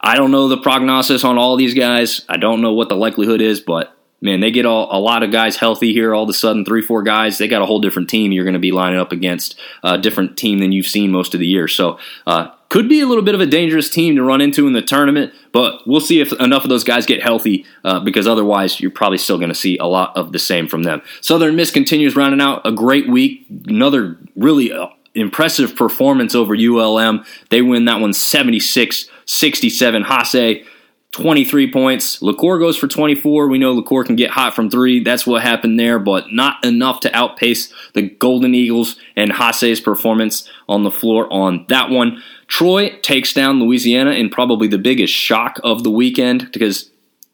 I 0.00 0.16
don't 0.16 0.30
know 0.30 0.48
the 0.48 0.56
prognosis 0.56 1.22
on 1.22 1.36
all 1.36 1.56
these 1.56 1.74
guys. 1.74 2.24
I 2.30 2.38
don't 2.38 2.62
know 2.62 2.72
what 2.72 2.88
the 2.88 2.96
likelihood 2.96 3.42
is, 3.42 3.60
but 3.60 3.94
man, 4.24 4.40
they 4.40 4.50
get 4.50 4.66
all, 4.66 4.88
a 4.90 4.98
lot 4.98 5.22
of 5.22 5.30
guys 5.30 5.56
healthy 5.56 5.92
here. 5.92 6.14
All 6.14 6.24
of 6.24 6.28
a 6.28 6.32
sudden, 6.32 6.64
three, 6.64 6.82
four 6.82 7.02
guys, 7.02 7.38
they 7.38 7.46
got 7.46 7.62
a 7.62 7.66
whole 7.66 7.80
different 7.80 8.08
team. 8.08 8.32
You're 8.32 8.44
going 8.44 8.54
to 8.54 8.60
be 8.60 8.72
lining 8.72 8.98
up 8.98 9.12
against 9.12 9.56
a 9.84 9.98
different 9.98 10.36
team 10.36 10.58
than 10.58 10.72
you've 10.72 10.86
seen 10.86 11.12
most 11.12 11.34
of 11.34 11.40
the 11.40 11.46
year. 11.46 11.68
So, 11.68 11.98
uh, 12.26 12.48
could 12.70 12.88
be 12.88 13.00
a 13.00 13.06
little 13.06 13.22
bit 13.22 13.36
of 13.36 13.40
a 13.40 13.46
dangerous 13.46 13.88
team 13.88 14.16
to 14.16 14.24
run 14.24 14.40
into 14.40 14.66
in 14.66 14.72
the 14.72 14.82
tournament, 14.82 15.32
but 15.52 15.86
we'll 15.86 16.00
see 16.00 16.20
if 16.20 16.32
enough 16.40 16.64
of 16.64 16.70
those 16.70 16.82
guys 16.82 17.06
get 17.06 17.22
healthy 17.22 17.64
uh, 17.84 18.00
because 18.00 18.26
otherwise 18.26 18.80
you're 18.80 18.90
probably 18.90 19.18
still 19.18 19.36
going 19.38 19.50
to 19.50 19.54
see 19.54 19.78
a 19.78 19.84
lot 19.84 20.16
of 20.16 20.32
the 20.32 20.40
same 20.40 20.66
from 20.66 20.82
them. 20.82 21.00
Southern 21.20 21.54
Miss 21.54 21.70
continues 21.70 22.16
rounding 22.16 22.40
out 22.40 22.62
a 22.64 22.72
great 22.72 23.08
week. 23.08 23.46
Another 23.66 24.18
really 24.34 24.72
uh, 24.72 24.88
impressive 25.14 25.76
performance 25.76 26.34
over 26.34 26.56
ULM. 26.56 27.24
They 27.50 27.62
win 27.62 27.84
that 27.84 28.00
one 28.00 28.12
76 28.12 29.08
67. 29.26 30.02
Haase 30.02 30.66
23 31.14 31.70
points. 31.70 32.20
Locure 32.20 32.58
goes 32.58 32.76
for 32.76 32.88
24. 32.88 33.46
We 33.46 33.58
know 33.58 33.72
Locure 33.72 34.04
can 34.04 34.16
get 34.16 34.30
hot 34.30 34.52
from 34.52 34.68
three. 34.68 35.02
That's 35.02 35.24
what 35.24 35.42
happened 35.42 35.78
there, 35.78 36.00
but 36.00 36.32
not 36.32 36.64
enough 36.64 36.98
to 37.00 37.16
outpace 37.16 37.72
the 37.92 38.02
Golden 38.02 38.52
Eagles 38.52 38.96
and 39.14 39.30
Haase's 39.30 39.80
performance 39.80 40.50
on 40.68 40.82
the 40.82 40.90
floor 40.90 41.32
on 41.32 41.66
that 41.68 41.88
one. 41.88 42.20
Troy 42.48 42.98
takes 43.00 43.32
down 43.32 43.60
Louisiana 43.60 44.10
in 44.10 44.28
probably 44.28 44.66
the 44.66 44.76
biggest 44.76 45.12
shock 45.12 45.60
of 45.62 45.84
the 45.84 45.90
weekend 45.90 46.50
because 46.50 46.90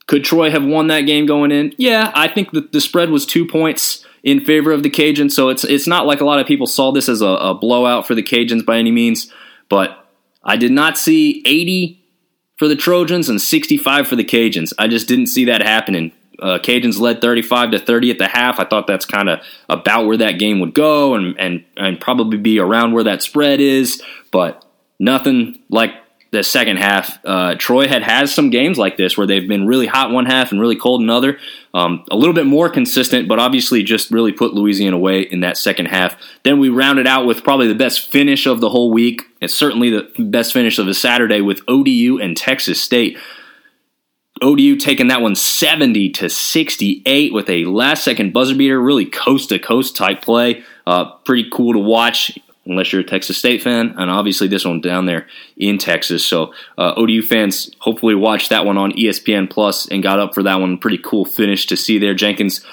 could 0.07 0.25
Troy 0.25 0.51
have 0.51 0.65
won 0.65 0.89
that 0.89 1.03
game 1.03 1.25
going 1.25 1.51
in? 1.51 1.73
Yeah, 1.79 2.13
I 2.15 2.29
think 2.29 2.51
that 2.51 2.73
the 2.73 2.83
spread 2.83 3.09
was 3.09 3.25
two 3.25 3.47
points 3.47 4.07
in 4.23 4.45
favor 4.45 4.73
of 4.73 4.83
the 4.83 4.91
Cajuns, 4.91 5.33
so 5.33 5.49
it's 5.49 5.65
it's 5.65 5.87
not 5.87 6.05
like 6.05 6.21
a 6.21 6.27
lot 6.27 6.39
of 6.39 6.47
people 6.47 6.67
saw 6.67 6.93
this 6.93 7.09
as 7.09 7.23
a, 7.23 7.27
a 7.27 7.55
blowout 7.55 8.07
for 8.07 8.15
the 8.15 8.23
Cajuns 8.23 8.67
by 8.67 8.77
any 8.77 8.91
means, 8.91 9.33
but 9.71 10.07
I 10.45 10.59
did 10.59 10.73
not 10.73 10.99
see 10.99 11.43
80 11.47 12.00
for 12.61 12.69
the 12.69 12.77
Trojans 12.77 13.31
and 13.31 13.41
65 13.41 14.07
for 14.07 14.17
the 14.17 14.25
Cajuns. 14.25 14.75
I 14.79 14.87
just 14.87 15.09
didn't 15.09 15.29
see 15.29 15.47
that 15.47 15.63
happening. 15.63 16.13
Uh, 16.39 16.59
Cajuns 16.59 17.01
led 17.01 17.23
35 17.23 17.71
to 17.71 17.79
30 17.79 18.11
at 18.11 18.19
the 18.19 18.29
half. 18.29 18.61
I 18.61 18.65
thought 18.65 18.87
that's 18.87 19.07
kind 19.07 19.31
of 19.31 19.41
about 19.71 20.05
where 20.05 20.19
that 20.19 20.33
game 20.33 20.61
would 20.61 20.75
go 20.75 21.15
and, 21.15 21.41
and, 21.41 21.65
and 21.79 21.99
probably 21.99 22.37
be 22.37 22.59
around 22.59 22.93
where 22.93 23.05
that 23.05 23.23
spread 23.23 23.63
is, 23.63 24.03
but 24.31 24.63
nothing 24.99 25.59
like 25.71 25.95
the 26.33 26.43
second 26.43 26.77
half. 26.77 27.19
Uh, 27.25 27.55
Troy 27.55 27.89
had 27.89 28.03
has 28.03 28.35
some 28.35 28.51
games 28.51 28.77
like 28.77 28.99
this 28.99 29.17
where 29.17 29.27
they've 29.27 29.49
been 29.49 29.67
really 29.67 29.87
hot 29.87 30.11
one 30.11 30.27
half 30.27 30.53
and 30.53 30.61
really 30.61 30.77
cold 30.77 31.01
another. 31.01 31.39
Um, 31.73 32.05
a 32.11 32.17
little 32.17 32.35
bit 32.35 32.47
more 32.47 32.69
consistent, 32.69 33.29
but 33.29 33.39
obviously 33.39 33.85
just 33.85 34.11
really 34.11 34.33
put 34.33 34.55
Louisiana 34.55 34.97
away 34.97 35.21
in 35.21 35.41
that 35.41 35.57
second 35.57 35.87
half. 35.87 36.17
Then 36.43 36.59
we 36.59 36.69
rounded 36.69 37.07
out 37.07 37.27
with 37.27 37.45
probably 37.45 37.69
the 37.69 37.77
best 37.77 38.11
finish 38.11 38.47
of 38.47 38.61
the 38.61 38.71
whole 38.71 38.91
week. 38.91 39.23
and 39.41 39.51
certainly 39.51 39.91
the 39.91 40.11
best 40.19 40.53
finish 40.53 40.79
of 40.79 40.87
the 40.87 40.95
Saturday 40.95 41.41
with 41.41 41.61
ODU 41.69 42.19
and 42.21 42.37
Texas 42.37 42.83
State. 42.83 43.17
ODU 44.43 44.77
taking 44.77 45.09
that 45.09 45.21
one 45.21 45.35
70 45.35 46.11
to 46.11 46.29
68 46.29 47.33
with 47.33 47.49
a 47.49 47.65
last 47.67 48.05
second 48.05 48.33
buzzer 48.33 48.55
beater, 48.55 48.81
really 48.81 49.05
coast 49.05 49.51
to 49.51 49.59
coast 49.59 49.97
type 49.97 50.23
play. 50.23 50.65
Uh, 50.87 51.05
pretty 51.25 51.49
cool 51.53 51.75
to 51.75 51.79
watch 51.79 52.39
unless 52.71 52.93
you're 52.93 53.03
a 53.03 53.05
Texas 53.05 53.37
State 53.37 53.63
fan, 53.63 53.95
and 53.99 54.11
obviously 54.11 54.49
this 54.49 54.65
one 54.65 54.81
down 54.81 55.07
there 55.07 55.27
in 55.57 55.77
Texas. 55.77 56.25
So 56.25 56.55
uh, 56.79 56.95
ODU 56.97 57.23
fans 57.23 57.71
hopefully 57.81 58.15
watched 58.15 58.49
that 58.51 58.65
one 58.65 58.79
on 58.79 58.93
ESPN 58.93 59.51
Plus 59.51 59.89
and 59.89 60.03
got 60.03 60.21
up 60.21 60.33
for 60.33 60.43
that 60.45 60.61
one. 60.61 60.79
Pretty 60.79 60.99
cool 60.99 61.25
finish 61.25 61.67
to 61.67 61.77
see 61.77 61.99
there. 61.99 62.15
Jenkins 62.15 62.65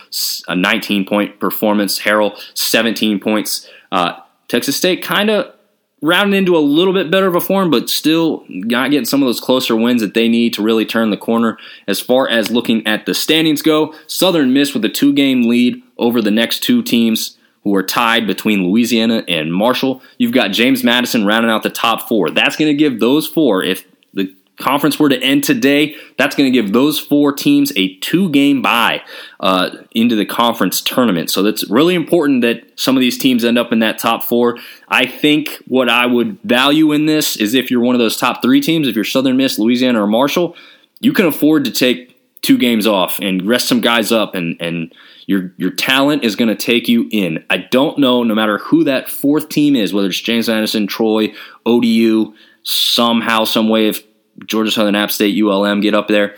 a 0.47 0.55
19 0.55 1.05
point 1.05 1.39
performance, 1.39 1.99
Harrell 1.99 2.37
17 2.53 3.19
points. 3.19 3.67
Uh, 3.91 4.19
Texas 4.47 4.77
State 4.77 5.03
kind 5.03 5.29
of 5.29 5.53
rounding 6.01 6.37
into 6.37 6.55
a 6.55 6.59
little 6.59 6.93
bit 6.93 7.09
better 7.09 7.27
of 7.27 7.35
a 7.35 7.41
form, 7.41 7.71
but 7.71 7.89
still 7.89 8.45
not 8.47 8.91
getting 8.91 9.05
some 9.05 9.23
of 9.23 9.27
those 9.27 9.39
closer 9.39 9.75
wins 9.75 10.01
that 10.01 10.13
they 10.13 10.29
need 10.29 10.53
to 10.53 10.61
really 10.61 10.85
turn 10.85 11.09
the 11.09 11.17
corner. 11.17 11.57
As 11.87 11.99
far 11.99 12.29
as 12.29 12.51
looking 12.51 12.85
at 12.85 13.05
the 13.05 13.15
standings 13.15 13.63
go, 13.63 13.95
Southern 14.05 14.53
Miss 14.53 14.73
with 14.73 14.85
a 14.85 14.89
two 14.89 15.11
game 15.13 15.49
lead 15.49 15.81
over 15.97 16.21
the 16.21 16.31
next 16.31 16.59
two 16.59 16.83
teams 16.83 17.36
who 17.67 17.75
are 17.75 17.83
tied 17.83 18.25
between 18.25 18.63
Louisiana 18.63 19.25
and 19.27 19.53
Marshall. 19.53 20.01
You've 20.17 20.31
got 20.31 20.51
James 20.51 20.85
Madison 20.85 21.25
rounding 21.25 21.51
out 21.51 21.63
the 21.63 21.69
top 21.69 22.07
four. 22.07 22.29
That's 22.29 22.55
going 22.55 22.69
to 22.69 22.73
give 22.73 23.01
those 23.01 23.27
four, 23.27 23.61
if 23.61 23.85
the 24.13 24.33
conference 24.57 24.97
were 24.97 25.09
to 25.09 25.21
end 25.21 25.43
today, 25.43 25.97
that's 26.17 26.33
going 26.33 26.49
to 26.49 26.61
give 26.61 26.71
those 26.71 26.97
four 26.97 27.33
teams 27.33 27.73
a 27.75 27.95
two 27.97 28.29
game 28.29 28.61
bye 28.61 29.03
uh, 29.41 29.69
into 29.91 30.15
the 30.15 30.25
conference 30.25 30.79
tournament. 30.79 31.29
So 31.29 31.43
that's 31.43 31.69
really 31.69 31.93
important 31.93 32.41
that 32.43 32.63
some 32.79 32.95
of 32.95 33.01
these 33.01 33.17
teams 33.17 33.43
end 33.43 33.57
up 33.57 33.73
in 33.73 33.79
that 33.79 33.99
top 33.99 34.23
four. 34.23 34.57
I 34.87 35.05
think 35.05 35.61
what 35.67 35.89
I 35.89 36.05
would 36.05 36.41
value 36.43 36.93
in 36.93 37.05
this 37.05 37.35
is 37.35 37.53
if 37.53 37.69
you're 37.69 37.81
one 37.81 37.95
of 37.95 37.99
those 37.99 38.15
top 38.15 38.41
three 38.41 38.61
teams, 38.61 38.87
if 38.87 38.95
you're 38.95 39.03
Southern 39.03 39.35
Miss, 39.35 39.59
Louisiana, 39.59 40.03
or 40.03 40.07
Marshall, 40.07 40.55
you 41.01 41.11
can 41.11 41.25
afford 41.25 41.65
to 41.65 41.71
take 41.71 42.16
two 42.41 42.57
games 42.57 42.85
off 42.85 43.19
and 43.19 43.47
rest 43.47 43.67
some 43.67 43.81
guys 43.81 44.11
up 44.11 44.35
and 44.35 44.55
and 44.59 44.93
your 45.25 45.53
your 45.57 45.71
talent 45.71 46.23
is 46.23 46.35
going 46.35 46.49
to 46.49 46.55
take 46.55 46.87
you 46.87 47.07
in. 47.11 47.43
I 47.49 47.57
don't 47.57 47.97
know 47.99 48.23
no 48.23 48.33
matter 48.33 48.57
who 48.59 48.83
that 48.85 49.09
fourth 49.09 49.49
team 49.49 49.75
is, 49.75 49.93
whether 49.93 50.07
it's 50.07 50.21
James 50.21 50.47
Madison, 50.47 50.87
Troy, 50.87 51.33
ODU, 51.65 52.33
somehow 52.63 53.43
some 53.43 53.69
way 53.69 53.87
if 53.87 54.03
Georgia 54.45 54.71
Southern 54.71 54.95
App 54.95 55.11
State, 55.11 55.41
ULM 55.41 55.81
get 55.81 55.93
up 55.93 56.07
there. 56.07 56.35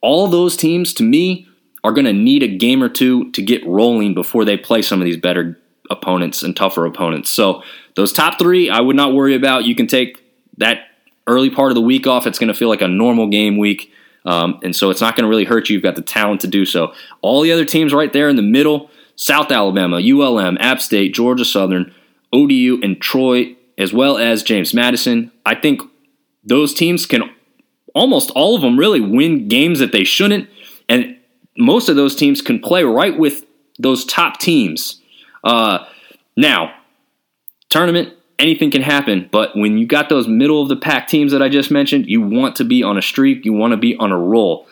All 0.00 0.28
those 0.28 0.56
teams, 0.56 0.92
to 0.94 1.02
me, 1.02 1.48
are 1.84 1.92
going 1.92 2.04
to 2.04 2.12
need 2.12 2.42
a 2.42 2.48
game 2.48 2.82
or 2.82 2.88
two 2.88 3.30
to 3.32 3.42
get 3.42 3.64
rolling 3.66 4.14
before 4.14 4.44
they 4.44 4.56
play 4.56 4.82
some 4.82 5.00
of 5.00 5.04
these 5.04 5.16
better 5.16 5.58
opponents 5.90 6.42
and 6.42 6.56
tougher 6.56 6.84
opponents. 6.84 7.30
So 7.30 7.62
those 7.94 8.12
top 8.12 8.38
three, 8.38 8.68
I 8.68 8.80
would 8.80 8.96
not 8.96 9.14
worry 9.14 9.34
about. 9.34 9.64
You 9.64 9.74
can 9.74 9.86
take 9.86 10.22
that 10.58 10.88
early 11.26 11.50
part 11.50 11.70
of 11.70 11.74
the 11.76 11.80
week 11.80 12.06
off. 12.06 12.26
It's 12.26 12.38
going 12.38 12.48
to 12.48 12.54
feel 12.54 12.68
like 12.68 12.82
a 12.82 12.88
normal 12.88 13.28
game 13.28 13.56
week. 13.56 13.92
Um, 14.26 14.58
and 14.62 14.74
so 14.74 14.90
it's 14.90 15.00
not 15.00 15.16
going 15.16 15.24
to 15.24 15.28
really 15.28 15.44
hurt 15.44 15.68
you. 15.68 15.74
You've 15.74 15.82
got 15.82 15.94
the 15.94 16.02
talent 16.02 16.40
to 16.42 16.48
do 16.48 16.64
so. 16.64 16.92
All 17.22 17.40
the 17.42 17.52
other 17.52 17.64
teams 17.64 17.94
right 17.94 18.12
there 18.12 18.28
in 18.28 18.36
the 18.36 18.42
middle 18.42 18.90
South 19.16 19.50
Alabama, 19.50 19.96
ULM, 19.96 20.58
App 20.60 20.80
State, 20.80 21.14
Georgia 21.14 21.44
Southern, 21.44 21.94
ODU, 22.32 22.80
and 22.82 23.00
Troy, 23.00 23.56
as 23.78 23.92
well 23.92 24.18
as 24.18 24.42
James 24.42 24.74
Madison. 24.74 25.32
I 25.46 25.54
think 25.54 25.80
those 26.44 26.74
teams 26.74 27.06
can 27.06 27.30
almost 27.94 28.30
all 28.32 28.54
of 28.54 28.60
them 28.60 28.78
really 28.78 29.00
win 29.00 29.48
games 29.48 29.78
that 29.78 29.92
they 29.92 30.04
shouldn't, 30.04 30.50
and 30.88 31.16
most 31.56 31.88
of 31.88 31.96
those 31.96 32.14
teams 32.14 32.42
can 32.42 32.60
play 32.60 32.84
right 32.84 33.18
with 33.18 33.46
those 33.78 34.04
top 34.04 34.38
teams. 34.38 35.00
Uh, 35.42 35.86
now, 36.36 36.74
tournament, 37.70 38.12
anything 38.38 38.70
can 38.70 38.82
happen, 38.82 39.28
but 39.30 39.56
when 39.56 39.78
you 39.78 39.86
got 39.86 40.08
those 40.08 40.28
middle 40.28 40.62
of 40.62 40.68
the 40.68 40.76
pack 40.76 41.08
teams 41.08 41.32
that 41.32 41.42
I 41.42 41.48
just 41.48 41.70
mentioned, 41.70 42.06
you 42.06 42.20
want 42.20 42.56
to 42.56 42.64
be 42.64 42.82
on 42.82 42.98
a 42.98 43.02
streak, 43.02 43.44
you 43.44 43.52
want 43.52 43.72
to 43.72 43.76
be 43.76 43.96
on 43.96 44.12
a 44.12 44.18
roll. 44.18 44.66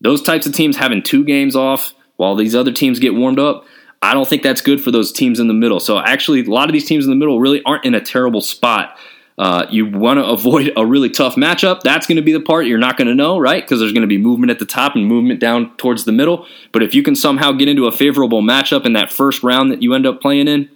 Those 0.00 0.22
types 0.22 0.46
of 0.46 0.52
teams 0.52 0.76
having 0.76 1.02
two 1.02 1.24
games 1.24 1.56
off 1.56 1.94
while 2.16 2.36
these 2.36 2.54
other 2.54 2.72
teams 2.72 2.98
get 2.98 3.14
warmed 3.14 3.38
up, 3.38 3.64
I 4.02 4.12
don't 4.12 4.28
think 4.28 4.42
that's 4.42 4.60
good 4.60 4.82
for 4.82 4.90
those 4.90 5.12
teams 5.12 5.40
in 5.40 5.48
the 5.48 5.54
middle. 5.54 5.80
So 5.80 5.98
actually, 5.98 6.44
a 6.44 6.50
lot 6.50 6.68
of 6.68 6.74
these 6.74 6.86
teams 6.86 7.04
in 7.04 7.10
the 7.10 7.16
middle 7.16 7.40
really 7.40 7.62
aren't 7.64 7.84
in 7.84 7.94
a 7.94 8.00
terrible 8.00 8.42
spot 8.42 8.98
uh, 9.36 9.66
you 9.70 9.86
want 9.86 10.18
to 10.18 10.24
avoid 10.30 10.72
a 10.76 10.86
really 10.86 11.10
tough 11.10 11.36
matchup. 11.36 11.80
That's 11.80 12.06
going 12.06 12.16
to 12.16 12.22
be 12.22 12.32
the 12.32 12.40
part 12.40 12.66
you're 12.66 12.78
not 12.78 12.96
going 12.96 13.08
to 13.08 13.14
know, 13.14 13.38
right? 13.38 13.62
Because 13.62 13.80
there's 13.80 13.92
going 13.92 14.02
to 14.02 14.08
be 14.08 14.18
movement 14.18 14.50
at 14.50 14.58
the 14.58 14.66
top 14.66 14.94
and 14.94 15.06
movement 15.06 15.40
down 15.40 15.76
towards 15.76 16.04
the 16.04 16.12
middle. 16.12 16.46
But 16.72 16.82
if 16.82 16.94
you 16.94 17.02
can 17.02 17.16
somehow 17.16 17.52
get 17.52 17.68
into 17.68 17.86
a 17.86 17.92
favorable 17.92 18.42
matchup 18.42 18.86
in 18.86 18.92
that 18.94 19.12
first 19.12 19.42
round 19.42 19.72
that 19.72 19.82
you 19.82 19.94
end 19.94 20.06
up 20.06 20.20
playing 20.20 20.48
in, 20.48 20.70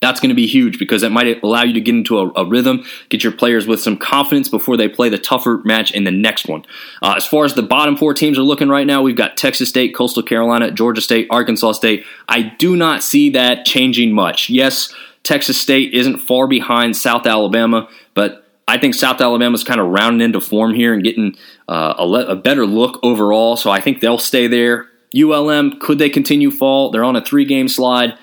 that's 0.00 0.20
going 0.20 0.28
to 0.28 0.34
be 0.34 0.46
huge 0.46 0.78
because 0.78 1.02
that 1.02 1.10
might 1.10 1.42
allow 1.42 1.62
you 1.62 1.72
to 1.72 1.80
get 1.80 1.94
into 1.94 2.18
a, 2.18 2.30
a, 2.36 2.44
rhythm, 2.44 2.84
get 3.08 3.22
your 3.22 3.32
players 3.32 3.66
with 3.66 3.80
some 3.80 3.96
confidence 3.96 4.48
before 4.48 4.76
they 4.76 4.88
play 4.88 5.08
the 5.08 5.18
tougher 5.18 5.60
match 5.64 5.90
in 5.90 6.04
the 6.04 6.10
next 6.10 6.46
one. 6.46 6.64
Uh, 7.02 7.14
as 7.16 7.26
far 7.26 7.44
as 7.44 7.54
the 7.54 7.62
bottom 7.62 7.96
four 7.96 8.14
teams 8.14 8.38
are 8.38 8.42
looking 8.42 8.68
right 8.68 8.86
now, 8.86 9.02
we've 9.02 9.16
got 9.16 9.36
Texas 9.36 9.68
State, 9.68 9.94
Coastal 9.94 10.22
Carolina, 10.22 10.70
Georgia 10.70 11.00
State, 11.00 11.26
Arkansas 11.30 11.72
State. 11.72 12.04
I 12.28 12.42
do 12.42 12.76
not 12.76 13.02
see 13.02 13.30
that 13.30 13.64
changing 13.64 14.12
much. 14.12 14.48
Yes, 14.48 14.94
Texas 15.24 15.60
State 15.60 15.92
isn't 15.94 16.18
far 16.18 16.46
behind 16.46 16.96
South 16.96 17.26
Alabama, 17.26 17.88
but 18.14 18.44
I 18.68 18.78
think 18.78 18.94
South 18.94 19.20
Alabama's 19.20 19.64
kind 19.64 19.80
of 19.80 19.88
rounding 19.88 20.20
into 20.20 20.40
form 20.40 20.74
here 20.74 20.92
and 20.92 21.02
getting 21.02 21.36
uh, 21.68 21.94
a, 21.98 22.06
le- 22.06 22.26
a 22.26 22.36
better 22.36 22.66
look 22.66 23.00
overall. 23.02 23.56
So 23.56 23.70
I 23.70 23.80
think 23.80 24.00
they'll 24.00 24.18
stay 24.18 24.46
there. 24.46 24.88
ULM, 25.16 25.80
could 25.80 25.98
they 25.98 26.10
continue 26.10 26.50
fall? 26.50 26.90
They're 26.90 27.04
on 27.04 27.16
a 27.16 27.24
three 27.24 27.46
game 27.46 27.66
slide. 27.66 28.18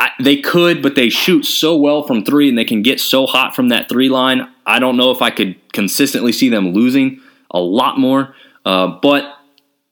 I, 0.00 0.10
they 0.18 0.38
could, 0.38 0.82
but 0.82 0.94
they 0.94 1.10
shoot 1.10 1.44
so 1.44 1.76
well 1.76 2.02
from 2.02 2.24
three 2.24 2.48
and 2.48 2.56
they 2.56 2.64
can 2.64 2.80
get 2.80 3.00
so 3.00 3.26
hot 3.26 3.54
from 3.54 3.68
that 3.68 3.90
three 3.90 4.08
line. 4.08 4.48
I 4.64 4.78
don't 4.78 4.96
know 4.96 5.10
if 5.10 5.20
I 5.20 5.30
could 5.30 5.56
consistently 5.72 6.32
see 6.32 6.48
them 6.48 6.72
losing 6.72 7.20
a 7.50 7.60
lot 7.60 7.98
more. 7.98 8.34
Uh, 8.64 8.98
but 9.02 9.36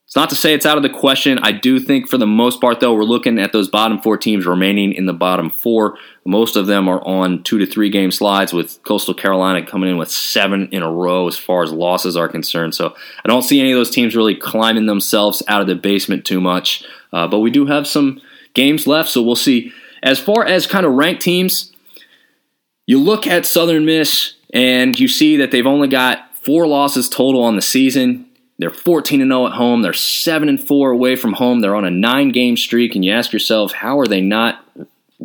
it's 0.05 0.15
not 0.15 0.31
to 0.31 0.35
say 0.35 0.55
it's 0.55 0.65
out 0.65 0.77
of 0.77 0.81
the 0.81 0.89
question. 0.89 1.37
I 1.37 1.51
do 1.51 1.79
think 1.79 2.09
for 2.09 2.17
the 2.17 2.25
most 2.25 2.59
part, 2.59 2.79
though, 2.79 2.95
we're 2.95 3.03
looking 3.03 3.37
at 3.37 3.51
those 3.51 3.69
bottom 3.69 4.01
four 4.01 4.17
teams 4.17 4.47
remaining 4.47 4.93
in 4.93 5.05
the 5.05 5.13
bottom 5.13 5.51
four. 5.51 5.99
Most 6.25 6.55
of 6.55 6.65
them 6.65 6.87
are 6.87 7.05
on 7.07 7.43
two 7.43 7.59
to 7.59 7.67
three 7.67 7.91
game 7.91 8.09
slides, 8.09 8.51
with 8.51 8.81
Coastal 8.81 9.13
Carolina 9.13 9.63
coming 9.63 9.91
in 9.91 9.97
with 9.97 10.09
seven 10.09 10.67
in 10.71 10.81
a 10.81 10.91
row 10.91 11.27
as 11.27 11.37
far 11.37 11.61
as 11.61 11.71
losses 11.71 12.17
are 12.17 12.27
concerned. 12.27 12.73
So 12.73 12.95
I 13.23 13.27
don't 13.27 13.43
see 13.43 13.59
any 13.59 13.71
of 13.71 13.77
those 13.77 13.91
teams 13.91 14.15
really 14.15 14.33
climbing 14.33 14.87
themselves 14.87 15.43
out 15.47 15.61
of 15.61 15.67
the 15.67 15.75
basement 15.75 16.25
too 16.25 16.41
much. 16.41 16.83
Uh, 17.13 17.27
but 17.27 17.41
we 17.41 17.51
do 17.51 17.67
have 17.67 17.85
some 17.85 18.19
games 18.55 18.87
left, 18.87 19.09
so 19.09 19.21
we'll 19.21 19.35
see. 19.35 19.71
As 20.01 20.19
far 20.19 20.45
as 20.45 20.67
kind 20.67 20.85
of 20.85 20.93
ranked 20.93 21.21
teams, 21.21 21.71
you 22.85 22.99
look 22.99 23.27
at 23.27 23.45
Southern 23.45 23.85
Miss 23.85 24.33
and 24.53 24.99
you 24.99 25.07
see 25.07 25.37
that 25.37 25.51
they've 25.51 25.67
only 25.67 25.87
got 25.87 26.35
four 26.35 26.65
losses 26.67 27.09
total 27.09 27.43
on 27.43 27.55
the 27.55 27.61
season. 27.61 28.25
They're 28.57 28.71
14 28.71 29.21
and 29.21 29.29
0 29.29 29.47
at 29.47 29.53
home. 29.53 29.81
They're 29.81 29.93
7 29.93 30.49
and 30.49 30.61
4 30.61 30.91
away 30.91 31.15
from 31.15 31.33
home. 31.33 31.61
They're 31.61 31.75
on 31.75 31.85
a 31.85 31.89
9-game 31.89 32.57
streak 32.57 32.95
and 32.95 33.05
you 33.05 33.11
ask 33.11 33.31
yourself, 33.31 33.73
how 33.73 33.99
are 33.99 34.07
they 34.07 34.21
not 34.21 34.65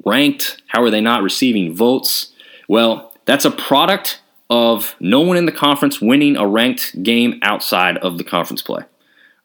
ranked? 0.04 0.62
How 0.66 0.82
are 0.82 0.90
they 0.90 1.00
not 1.00 1.22
receiving 1.22 1.74
votes? 1.74 2.32
Well, 2.68 3.12
that's 3.24 3.44
a 3.44 3.50
product 3.50 4.20
of 4.50 4.94
no 5.00 5.20
one 5.20 5.36
in 5.36 5.46
the 5.46 5.52
conference 5.52 6.00
winning 6.00 6.36
a 6.36 6.46
ranked 6.46 7.02
game 7.02 7.38
outside 7.42 7.96
of 7.98 8.18
the 8.18 8.24
conference 8.24 8.62
play. 8.62 8.82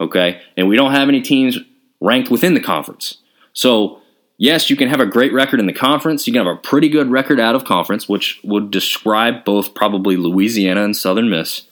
Okay? 0.01 0.41
And 0.57 0.67
we 0.67 0.75
don't 0.75 0.91
have 0.91 1.09
any 1.09 1.21
teams 1.21 1.57
ranked 1.99 2.29
within 2.29 2.53
the 2.53 2.59
conference. 2.59 3.17
So, 3.53 3.98
yes, 4.39 4.71
you 4.71 4.75
can 4.75 4.89
have 4.89 4.99
a 4.99 5.05
great 5.05 5.31
record 5.31 5.59
in 5.59 5.67
the 5.67 5.73
conference. 5.73 6.25
You 6.25 6.33
can 6.33 6.43
have 6.43 6.55
a 6.57 6.59
pretty 6.59 6.89
good 6.89 7.11
record 7.11 7.39
out 7.39 7.53
of 7.53 7.63
conference, 7.63 8.09
which 8.09 8.39
would 8.43 8.71
describe 8.71 9.45
both 9.45 9.75
probably 9.75 10.17
Louisiana 10.17 10.83
and 10.83 10.97
Southern 10.97 11.29
Miss 11.29 11.69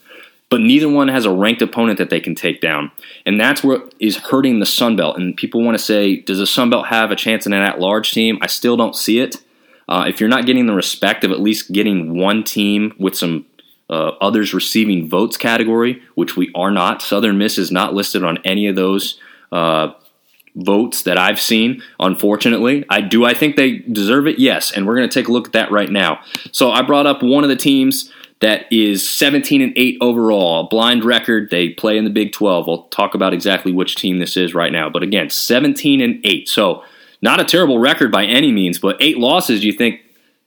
but 0.50 0.60
neither 0.60 0.88
one 0.88 1.08
has 1.08 1.24
a 1.24 1.30
ranked 1.30 1.62
opponent 1.62 1.98
that 1.98 2.10
they 2.10 2.20
can 2.20 2.34
take 2.34 2.60
down. 2.60 2.90
And 3.26 3.38
that's 3.40 3.62
what 3.62 3.94
is 4.00 4.16
hurting 4.16 4.60
the 4.60 4.66
Sun 4.66 4.96
Belt. 4.96 5.18
And 5.18 5.36
people 5.36 5.62
want 5.62 5.76
to 5.76 5.82
say, 5.82 6.16
does 6.16 6.38
the 6.38 6.46
Sun 6.46 6.70
Belt 6.70 6.86
have 6.86 7.10
a 7.10 7.16
chance 7.16 7.46
in 7.46 7.52
an 7.52 7.62
at 7.62 7.80
large 7.80 8.12
team? 8.12 8.38
I 8.40 8.46
still 8.46 8.76
don't 8.76 8.96
see 8.96 9.20
it. 9.20 9.42
Uh, 9.88 10.04
if 10.08 10.20
you're 10.20 10.28
not 10.28 10.46
getting 10.46 10.66
the 10.66 10.74
respect 10.74 11.24
of 11.24 11.30
at 11.30 11.40
least 11.40 11.72
getting 11.72 12.18
one 12.18 12.44
team 12.44 12.94
with 12.98 13.16
some 13.16 13.46
uh, 13.90 14.12
others 14.20 14.54
receiving 14.54 15.08
votes 15.08 15.36
category, 15.36 16.02
which 16.14 16.36
we 16.36 16.50
are 16.54 16.70
not, 16.70 17.02
Southern 17.02 17.38
Miss 17.38 17.58
is 17.58 17.70
not 17.70 17.94
listed 17.94 18.24
on 18.24 18.38
any 18.44 18.66
of 18.68 18.76
those 18.76 19.18
uh, 19.52 19.92
votes 20.54 21.02
that 21.02 21.18
I've 21.18 21.40
seen, 21.40 21.82
unfortunately. 22.00 22.84
I 22.88 23.00
do 23.00 23.24
I 23.24 23.34
think 23.34 23.56
they 23.56 23.78
deserve 23.78 24.26
it? 24.26 24.38
Yes, 24.38 24.72
and 24.72 24.86
we're 24.86 24.96
going 24.96 25.08
to 25.08 25.14
take 25.14 25.28
a 25.28 25.32
look 25.32 25.46
at 25.48 25.52
that 25.52 25.70
right 25.70 25.90
now. 25.90 26.20
So 26.52 26.70
I 26.70 26.82
brought 26.82 27.06
up 27.06 27.22
one 27.22 27.44
of 27.44 27.50
the 27.50 27.56
teams 27.56 28.12
that 28.40 28.72
is 28.72 29.08
17 29.08 29.60
and 29.60 29.72
8 29.76 29.98
overall, 30.00 30.60
a 30.64 30.68
blind 30.68 31.04
record. 31.04 31.50
They 31.50 31.70
play 31.70 31.98
in 31.98 32.04
the 32.04 32.10
Big 32.10 32.32
12. 32.32 32.66
We'll 32.66 32.82
talk 32.84 33.14
about 33.14 33.34
exactly 33.34 33.72
which 33.72 33.96
team 33.96 34.18
this 34.18 34.36
is 34.36 34.54
right 34.54 34.72
now. 34.72 34.88
But 34.88 35.02
again, 35.02 35.28
17 35.28 36.00
and 36.00 36.20
8. 36.24 36.48
So 36.48 36.84
not 37.20 37.40
a 37.40 37.44
terrible 37.44 37.78
record 37.78 38.12
by 38.12 38.24
any 38.24 38.52
means, 38.52 38.78
but 38.78 38.96
eight 39.00 39.18
losses, 39.18 39.64
you 39.64 39.72
think, 39.72 40.00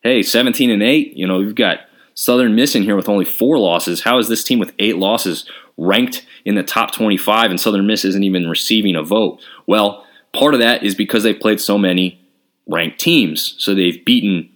hey, 0.04 0.24
17 0.24 0.70
and 0.70 0.82
8, 0.82 1.18
you 1.18 1.28
know, 1.28 1.40
you've 1.40 1.56
got 1.56 1.80
Southern 2.22 2.54
Miss 2.54 2.76
in 2.76 2.84
here 2.84 2.96
with 2.96 3.10
only 3.10 3.26
four 3.26 3.58
losses. 3.58 4.04
How 4.04 4.20
is 4.20 4.28
this 4.28 4.44
team 4.44 4.60
with 4.60 4.74
eight 4.78 4.98
losses 4.98 5.50
ranked 5.76 6.24
in 6.46 6.54
the 6.54 6.62
top 6.62 6.94
25 6.94 7.50
and 7.50 7.60
Southern 7.60 7.88
Miss 7.88 8.06
isn't 8.06 8.24
even 8.24 8.48
receiving 8.48 8.96
a 8.96 9.02
vote? 9.02 9.42
Well, 9.66 10.06
part 10.32 10.54
of 10.54 10.60
that 10.60 10.84
is 10.84 10.94
because 10.94 11.24
they've 11.24 11.40
played 11.40 11.60
so 11.60 11.80
many 11.80 12.22
ranked 12.68 13.00
teams. 13.00 13.56
So 13.58 13.74
they've 13.74 14.06
beaten 14.06 14.56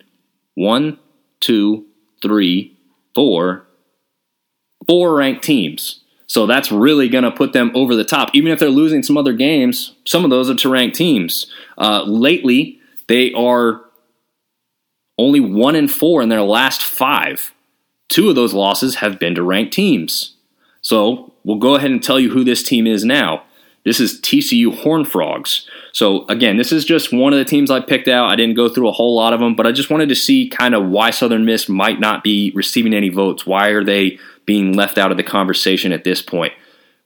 one, 0.53 0.99
two, 1.39 1.87
three, 2.21 2.77
four, 3.15 3.65
four 4.85 5.15
ranked 5.15 5.43
teams. 5.43 6.01
So 6.27 6.45
that's 6.45 6.71
really 6.71 7.09
going 7.09 7.23
to 7.23 7.31
put 7.31 7.53
them 7.53 7.71
over 7.73 7.95
the 7.95 8.05
top. 8.05 8.29
Even 8.35 8.51
if 8.51 8.59
they're 8.59 8.69
losing 8.69 9.01
some 9.01 9.17
other 9.17 9.33
games, 9.33 9.95
some 10.05 10.23
of 10.23 10.29
those 10.29 10.51
are 10.51 10.55
to 10.55 10.69
ranked 10.69 10.97
teams. 10.97 11.51
Uh, 11.79 12.03
lately, 12.03 12.79
they 13.07 13.33
are 13.33 13.81
only 15.17 15.39
one 15.39 15.75
and 15.75 15.91
four 15.91 16.21
in 16.21 16.29
their 16.29 16.43
last 16.43 16.83
five. 16.83 17.53
Two 18.07 18.29
of 18.29 18.35
those 18.35 18.53
losses 18.53 18.95
have 18.95 19.19
been 19.19 19.35
to 19.35 19.43
ranked 19.43 19.73
teams. 19.73 20.35
So 20.81 21.33
we'll 21.43 21.57
go 21.57 21.75
ahead 21.75 21.91
and 21.91 22.03
tell 22.03 22.19
you 22.19 22.29
who 22.29 22.43
this 22.43 22.63
team 22.63 22.85
is 22.85 23.03
now. 23.03 23.43
This 23.85 23.99
is 23.99 24.19
TCU 24.19 24.75
Horned 24.75 25.07
Frogs. 25.07 25.67
So 25.93 26.25
again, 26.27 26.57
this 26.57 26.71
is 26.71 26.85
just 26.85 27.13
one 27.13 27.33
of 27.33 27.39
the 27.39 27.45
teams 27.45 27.69
I 27.69 27.79
picked 27.79 28.07
out. 28.07 28.29
I 28.29 28.35
didn't 28.35 28.55
go 28.55 28.67
through 28.67 28.89
a 28.89 28.91
whole 28.91 29.15
lot 29.15 29.33
of 29.33 29.39
them, 29.39 29.55
but 29.55 29.67
I 29.67 29.71
just 29.71 29.91
wanted 29.91 30.09
to 30.09 30.15
see 30.15 30.49
kind 30.49 30.73
of 30.73 30.87
why 30.87 31.11
Southern 31.11 31.45
Miss 31.45 31.69
might 31.69 31.99
not 31.99 32.23
be 32.23 32.51
receiving 32.55 32.95
any 32.95 33.09
votes. 33.09 33.45
Why 33.45 33.69
are 33.69 33.83
they 33.83 34.17
being 34.45 34.73
left 34.73 34.97
out 34.97 35.11
of 35.11 35.17
the 35.17 35.23
conversation 35.23 35.91
at 35.91 36.03
this 36.03 36.21
point? 36.21 36.53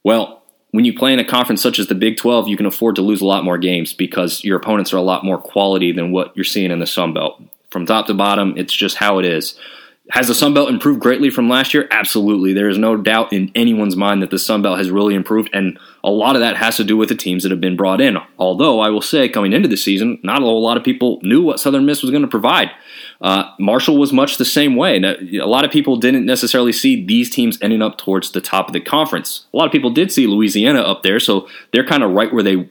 Well, 0.04 0.42
when 0.70 0.84
you 0.84 0.96
play 0.96 1.12
in 1.12 1.18
a 1.18 1.24
conference 1.24 1.62
such 1.62 1.78
as 1.78 1.88
the 1.88 1.94
Big 1.94 2.16
12, 2.16 2.48
you 2.48 2.56
can 2.56 2.66
afford 2.66 2.94
to 2.96 3.02
lose 3.02 3.20
a 3.20 3.26
lot 3.26 3.44
more 3.44 3.58
games 3.58 3.92
because 3.92 4.42
your 4.44 4.56
opponents 4.56 4.92
are 4.92 4.98
a 4.98 5.02
lot 5.02 5.24
more 5.24 5.38
quality 5.38 5.92
than 5.92 6.12
what 6.12 6.34
you're 6.34 6.44
seeing 6.44 6.70
in 6.70 6.78
the 6.78 6.86
Sun 6.86 7.12
Belt. 7.12 7.42
From 7.70 7.86
top 7.86 8.06
to 8.06 8.14
bottom, 8.14 8.54
it's 8.56 8.74
just 8.74 8.96
how 8.96 9.18
it 9.18 9.24
is. 9.24 9.58
Has 10.10 10.26
the 10.26 10.34
Sun 10.34 10.54
Belt 10.54 10.68
improved 10.68 11.00
greatly 11.00 11.30
from 11.30 11.48
last 11.48 11.72
year? 11.72 11.86
Absolutely. 11.90 12.52
There 12.52 12.68
is 12.68 12.78
no 12.78 12.96
doubt 12.96 13.32
in 13.32 13.52
anyone's 13.54 13.94
mind 13.94 14.22
that 14.22 14.30
the 14.30 14.38
Sun 14.40 14.62
Belt 14.62 14.78
has 14.78 14.90
really 14.90 15.14
improved, 15.14 15.50
and 15.52 15.78
a 16.02 16.10
lot 16.10 16.34
of 16.34 16.40
that 16.40 16.56
has 16.56 16.76
to 16.78 16.84
do 16.84 16.96
with 16.96 17.08
the 17.08 17.14
teams 17.14 17.42
that 17.42 17.52
have 17.52 17.60
been 17.60 17.76
brought 17.76 18.00
in. 18.00 18.16
Although 18.38 18.80
I 18.80 18.90
will 18.90 19.02
say, 19.02 19.28
coming 19.28 19.52
into 19.52 19.68
the 19.68 19.76
season, 19.76 20.18
not 20.22 20.42
a 20.42 20.44
whole 20.44 20.62
lot 20.62 20.76
of 20.76 20.82
people 20.82 21.20
knew 21.22 21.42
what 21.42 21.60
Southern 21.60 21.86
Miss 21.86 22.02
was 22.02 22.10
going 22.10 22.22
to 22.22 22.28
provide. 22.28 22.70
Uh, 23.20 23.44
Marshall 23.58 23.98
was 23.98 24.12
much 24.12 24.36
the 24.36 24.44
same 24.44 24.74
way. 24.74 24.96
A 25.00 25.46
lot 25.46 25.64
of 25.64 25.70
people 25.70 25.96
didn't 25.96 26.26
necessarily 26.26 26.72
see 26.72 27.04
these 27.04 27.30
teams 27.30 27.58
ending 27.62 27.82
up 27.82 27.96
towards 27.96 28.32
the 28.32 28.40
top 28.40 28.66
of 28.66 28.72
the 28.72 28.80
conference. 28.80 29.46
A 29.52 29.56
lot 29.56 29.66
of 29.66 29.72
people 29.72 29.90
did 29.90 30.10
see 30.10 30.26
Louisiana 30.26 30.80
up 30.80 31.02
there, 31.02 31.20
so 31.20 31.48
they're 31.72 31.86
kind 31.86 32.02
of 32.02 32.10
right 32.12 32.32
where 32.32 32.42
they, 32.42 32.68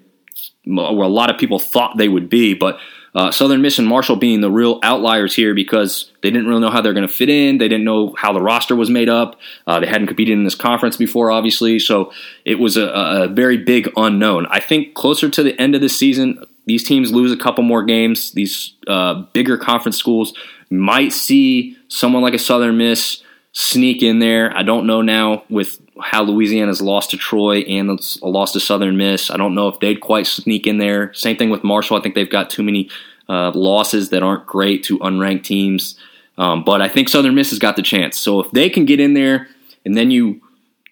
where 0.65 1.05
a 1.05 1.07
lot 1.07 1.29
of 1.29 1.37
people 1.37 1.59
thought 1.59 1.97
they 1.97 2.09
would 2.09 2.29
be, 2.29 2.53
but 2.53 2.79
uh, 3.15 3.31
Southern 3.31 3.61
Miss 3.61 3.79
and 3.79 3.87
Marshall 3.87 4.15
being 4.15 4.41
the 4.41 4.51
real 4.51 4.79
outliers 4.83 5.35
here 5.35 5.53
because 5.53 6.11
they 6.21 6.29
didn't 6.29 6.47
really 6.47 6.61
know 6.61 6.69
how 6.69 6.81
they're 6.81 6.93
going 6.93 7.07
to 7.07 7.13
fit 7.13 7.29
in. 7.29 7.57
They 7.57 7.67
didn't 7.67 7.85
know 7.85 8.13
how 8.17 8.33
the 8.33 8.41
roster 8.41 8.75
was 8.75 8.89
made 8.89 9.09
up. 9.09 9.39
Uh, 9.65 9.79
they 9.79 9.87
hadn't 9.87 10.07
competed 10.07 10.37
in 10.37 10.43
this 10.43 10.55
conference 10.55 10.97
before, 10.97 11.31
obviously. 11.31 11.79
So 11.79 12.11
it 12.45 12.59
was 12.59 12.77
a, 12.77 12.87
a, 12.87 13.27
very 13.27 13.57
big 13.57 13.89
unknown. 13.95 14.45
I 14.47 14.59
think 14.59 14.93
closer 14.93 15.29
to 15.29 15.43
the 15.43 15.59
end 15.59 15.75
of 15.75 15.81
the 15.81 15.89
season, 15.89 16.43
these 16.65 16.83
teams 16.83 17.11
lose 17.11 17.31
a 17.31 17.37
couple 17.37 17.63
more 17.63 17.83
games. 17.83 18.31
These 18.31 18.73
uh, 18.87 19.23
bigger 19.33 19.57
conference 19.57 19.97
schools 19.97 20.33
might 20.69 21.13
see 21.13 21.77
someone 21.87 22.21
like 22.21 22.33
a 22.33 22.39
Southern 22.39 22.77
Miss 22.77 23.23
sneak 23.51 24.03
in 24.03 24.19
there. 24.19 24.55
I 24.55 24.63
don't 24.63 24.85
know 24.85 25.01
now 25.01 25.43
with 25.49 25.81
how 26.01 26.23
Louisiana's 26.23 26.81
lost 26.81 27.11
to 27.11 27.17
Troy 27.17 27.59
and 27.61 27.99
lost 28.21 28.53
to 28.53 28.59
Southern 28.59 28.97
Miss. 28.97 29.29
I 29.29 29.37
don't 29.37 29.55
know 29.55 29.67
if 29.67 29.79
they'd 29.79 30.01
quite 30.01 30.27
sneak 30.27 30.67
in 30.67 30.77
there. 30.77 31.13
Same 31.13 31.37
thing 31.37 31.49
with 31.49 31.63
Marshall. 31.63 31.97
I 31.97 32.01
think 32.01 32.15
they've 32.15 32.29
got 32.29 32.49
too 32.49 32.63
many 32.63 32.89
uh, 33.27 33.51
losses 33.53 34.09
that 34.09 34.23
aren't 34.23 34.45
great 34.45 34.83
to 34.85 34.99
unranked 34.99 35.43
teams. 35.43 35.97
Um, 36.37 36.63
but 36.63 36.81
I 36.81 36.87
think 36.87 37.09
Southern 37.09 37.35
Miss 37.35 37.49
has 37.51 37.59
got 37.59 37.75
the 37.75 37.81
chance. 37.81 38.17
So 38.17 38.39
if 38.39 38.51
they 38.51 38.69
can 38.69 38.85
get 38.85 38.99
in 38.99 39.13
there 39.13 39.47
and 39.85 39.95
then 39.95 40.09
you 40.09 40.41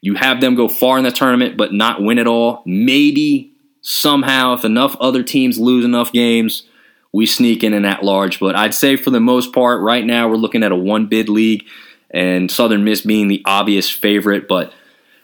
you 0.01 0.13
have 0.13 0.41
them 0.41 0.55
go 0.55 0.67
far 0.67 0.97
in 0.97 1.03
the 1.03 1.11
tournament 1.11 1.57
but 1.57 1.73
not 1.73 2.01
win 2.01 2.19
it 2.19 2.27
all, 2.27 2.61
maybe 2.65 3.51
somehow 3.81 4.53
if 4.53 4.65
enough 4.65 4.95
other 4.99 5.23
teams 5.23 5.57
lose 5.57 5.83
enough 5.83 6.11
games, 6.11 6.63
we 7.13 7.25
sneak 7.25 7.63
in 7.63 7.73
in 7.73 7.85
at 7.85 8.03
large. 8.03 8.39
But 8.39 8.55
I'd 8.55 8.73
say 8.73 8.95
for 8.95 9.09
the 9.09 9.19
most 9.19 9.53
part, 9.53 9.81
right 9.81 10.05
now 10.05 10.27
we're 10.27 10.35
looking 10.35 10.63
at 10.63 10.71
a 10.71 10.75
one 10.75 11.07
bid 11.07 11.29
league 11.29 11.65
and 12.11 12.51
Southern 12.51 12.83
Miss 12.83 13.01
being 13.01 13.27
the 13.27 13.41
obvious 13.45 13.89
favorite. 13.89 14.47
But 14.47 14.73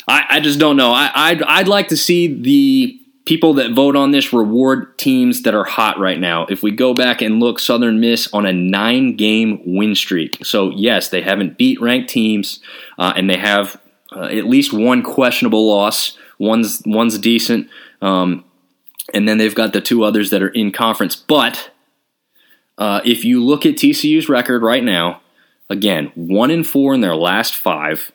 I, 0.08 0.26
I 0.30 0.40
just 0.40 0.60
don't 0.60 0.78
know. 0.78 0.92
I, 0.92 1.12
I'd, 1.14 1.44
I'd 1.44 1.68
like 1.68 1.90
to 1.90 1.98
see 1.98 2.42
the 2.42 3.00
people 3.26 3.54
that 3.54 3.72
vote 3.72 3.96
on 3.96 4.12
this 4.12 4.34
reward 4.34 4.98
teams 4.98 5.44
that 5.44 5.54
are 5.54 5.64
hot 5.64 5.98
right 5.98 6.20
now. 6.20 6.46
If 6.48 6.62
we 6.62 6.72
go 6.72 6.94
back 6.94 7.22
and 7.22 7.40
look, 7.40 7.60
Southern 7.60 8.00
Miss 8.00 8.32
on 8.34 8.46
a 8.46 8.54
nine 8.54 9.16
game 9.16 9.62
win 9.66 9.96
streak. 9.96 10.46
So, 10.46 10.72
yes, 10.72 11.10
they 11.10 11.22
haven't 11.22 11.58
beat 11.58 11.82
ranked 11.82 12.10
teams, 12.10 12.60
uh, 12.98 13.14
and 13.16 13.30
they 13.30 13.38
have 13.38 13.80
uh, 14.16 14.26
at 14.26 14.46
least 14.46 14.74
one 14.74 15.04
questionable 15.04 15.68
loss. 15.68 16.18
One's, 16.38 16.82
one's 16.86 17.18
decent. 17.18 17.70
Um, 18.02 18.44
and 19.14 19.28
then 19.28 19.38
they've 19.38 19.56
got 19.56 19.74
the 19.74 19.82
two 19.82 20.04
others 20.04 20.30
that 20.32 20.44
are 20.44 20.50
in 20.50 20.72
conference. 20.72 21.16
But 21.16 21.72
uh, 22.78 23.02
if 23.06 23.24
you 23.24 23.44
look 23.44 23.66
at 23.66 23.76
TCU's 23.76 24.28
record 24.28 24.62
right 24.62 24.84
now, 24.84 25.22
again, 25.70 26.12
one 26.16 26.52
in 26.52 26.64
four 26.64 26.94
in 26.94 27.02
their 27.02 27.16
last 27.16 27.56
five. 27.56 28.12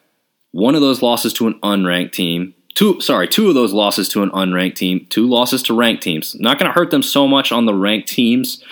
One 0.52 0.74
of 0.74 0.80
those 0.80 1.02
losses 1.02 1.32
to 1.34 1.46
an 1.46 1.60
unranked 1.62 2.12
team. 2.12 2.54
Two, 2.74 3.00
sorry, 3.00 3.26
two 3.26 3.48
of 3.48 3.54
those 3.54 3.72
losses 3.72 4.08
to 4.10 4.22
an 4.22 4.30
unranked 4.30 4.76
team. 4.76 5.06
Two 5.10 5.26
losses 5.26 5.62
to 5.64 5.74
ranked 5.74 6.02
teams. 6.02 6.34
Not 6.36 6.58
going 6.58 6.70
to 6.70 6.78
hurt 6.78 6.90
them 6.90 7.02
so 7.02 7.26
much 7.26 7.50
on 7.52 7.66
the 7.66 7.74
ranked 7.74 8.08
teams. 8.08 8.62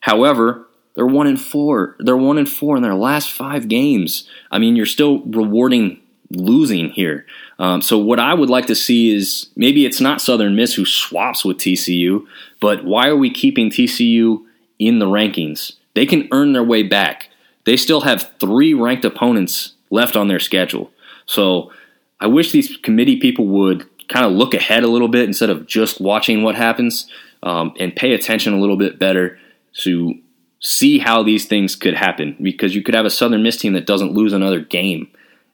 However, 0.00 0.66
they're 0.94 1.06
one 1.06 1.26
in 1.26 1.36
four. 1.36 1.96
They're 1.98 2.16
one 2.16 2.38
in 2.38 2.46
four 2.46 2.76
in 2.76 2.82
their 2.82 2.94
last 2.94 3.30
five 3.30 3.68
games. 3.68 4.28
I 4.50 4.58
mean, 4.58 4.76
you're 4.76 4.86
still 4.86 5.20
rewarding 5.20 6.00
losing 6.30 6.90
here. 6.90 7.26
Um, 7.58 7.82
so 7.82 7.98
what 7.98 8.20
I 8.20 8.34
would 8.34 8.50
like 8.50 8.66
to 8.66 8.74
see 8.74 9.14
is 9.14 9.48
maybe 9.56 9.84
it's 9.84 10.00
not 10.00 10.20
Southern 10.20 10.56
Miss 10.56 10.74
who 10.74 10.84
swaps 10.84 11.44
with 11.44 11.58
TCU, 11.58 12.26
but 12.60 12.84
why 12.84 13.08
are 13.08 13.16
we 13.16 13.30
keeping 13.30 13.68
TCU 13.68 14.44
in 14.78 14.98
the 14.98 15.06
rankings? 15.06 15.72
They 15.94 16.06
can 16.06 16.28
earn 16.32 16.52
their 16.52 16.64
way 16.64 16.82
back. 16.82 17.30
They 17.64 17.76
still 17.76 18.02
have 18.02 18.32
three 18.38 18.74
ranked 18.74 19.04
opponents 19.04 19.74
left 19.90 20.16
on 20.16 20.28
their 20.28 20.38
schedule. 20.38 20.90
So 21.30 21.70
I 22.18 22.26
wish 22.26 22.50
these 22.50 22.76
committee 22.78 23.20
people 23.20 23.46
would 23.46 23.88
kind 24.08 24.26
of 24.26 24.32
look 24.32 24.52
ahead 24.52 24.82
a 24.82 24.88
little 24.88 25.06
bit 25.06 25.28
instead 25.28 25.48
of 25.48 25.64
just 25.64 26.00
watching 26.00 26.42
what 26.42 26.56
happens 26.56 27.08
um, 27.44 27.72
and 27.78 27.94
pay 27.94 28.14
attention 28.14 28.52
a 28.52 28.58
little 28.58 28.76
bit 28.76 28.98
better 28.98 29.38
to 29.82 30.18
see 30.58 30.98
how 30.98 31.22
these 31.22 31.46
things 31.46 31.76
could 31.76 31.94
happen 31.94 32.36
because 32.42 32.74
you 32.74 32.82
could 32.82 32.96
have 32.96 33.06
a 33.06 33.10
Southern 33.10 33.44
Miss 33.44 33.56
team 33.56 33.74
that 33.74 33.86
doesn't 33.86 34.12
lose 34.12 34.32
another 34.32 34.58
game 34.58 35.08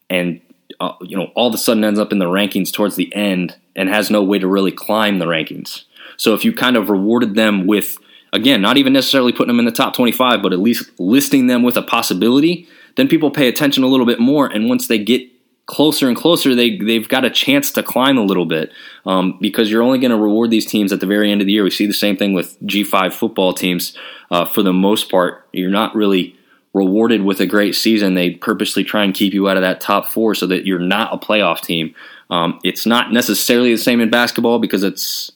and 0.09 0.41
uh, 0.79 0.93
you 1.01 1.15
know 1.15 1.31
all 1.35 1.47
of 1.47 1.53
a 1.53 1.59
sudden 1.59 1.83
ends 1.83 1.99
up 1.99 2.11
in 2.11 2.17
the 2.17 2.25
rankings 2.25 2.73
towards 2.73 2.95
the 2.95 3.13
end 3.15 3.55
and 3.75 3.87
has 3.87 4.09
no 4.09 4.23
way 4.23 4.39
to 4.39 4.47
really 4.47 4.71
climb 4.71 5.19
the 5.19 5.25
rankings. 5.27 5.83
So 6.17 6.33
if 6.33 6.43
you 6.43 6.53
kind 6.53 6.75
of 6.75 6.89
rewarded 6.89 7.35
them 7.35 7.67
with 7.67 7.99
again, 8.33 8.63
not 8.63 8.77
even 8.77 8.93
necessarily 8.93 9.31
putting 9.31 9.49
them 9.49 9.59
in 9.59 9.65
the 9.65 9.71
top 9.71 9.93
25, 9.93 10.41
but 10.41 10.53
at 10.53 10.59
least 10.59 10.89
listing 10.97 11.45
them 11.45 11.61
with 11.61 11.77
a 11.77 11.83
possibility, 11.83 12.67
then 12.95 13.07
people 13.07 13.29
pay 13.29 13.47
attention 13.47 13.83
a 13.83 13.87
little 13.87 14.07
bit 14.07 14.19
more. 14.19 14.47
And 14.47 14.67
once 14.67 14.87
they 14.87 14.97
get 14.97 15.21
closer 15.67 16.07
and 16.07 16.17
closer, 16.17 16.55
they 16.55 16.77
they've 16.77 17.07
got 17.07 17.25
a 17.25 17.29
chance 17.29 17.71
to 17.71 17.83
climb 17.83 18.17
a 18.17 18.23
little 18.23 18.45
bit 18.45 18.71
um, 19.05 19.37
because 19.39 19.69
you're 19.69 19.83
only 19.83 19.99
going 19.99 20.11
to 20.11 20.17
reward 20.17 20.49
these 20.49 20.65
teams 20.65 20.91
at 20.91 20.99
the 20.99 21.05
very 21.05 21.31
end 21.31 21.41
of 21.41 21.47
the 21.47 21.53
year. 21.53 21.63
We 21.63 21.69
see 21.69 21.85
the 21.85 21.93
same 21.93 22.17
thing 22.17 22.33
with 22.33 22.59
G5 22.63 23.13
football 23.13 23.53
teams. 23.53 23.95
Uh, 24.31 24.45
for 24.45 24.63
the 24.63 24.73
most 24.73 25.11
part, 25.11 25.47
you're 25.53 25.69
not 25.69 25.95
really 25.95 26.35
rewarded 26.73 27.23
with 27.23 27.39
a 27.39 27.45
great 27.45 27.75
season. 27.75 28.13
They 28.13 28.31
purposely 28.31 28.83
try 28.83 29.03
and 29.03 29.13
keep 29.13 29.33
you 29.33 29.47
out 29.47 29.57
of 29.57 29.61
that 29.61 29.79
top 29.79 30.07
four 30.07 30.35
so 30.35 30.47
that 30.47 30.65
you're 30.65 30.79
not 30.79 31.13
a 31.13 31.17
playoff 31.17 31.61
team. 31.61 31.93
Um, 32.29 32.59
it's 32.63 32.85
not 32.85 33.11
necessarily 33.11 33.71
the 33.71 33.77
same 33.77 34.01
in 34.01 34.09
basketball 34.09 34.59
because 34.59 34.83
it's 34.83 35.31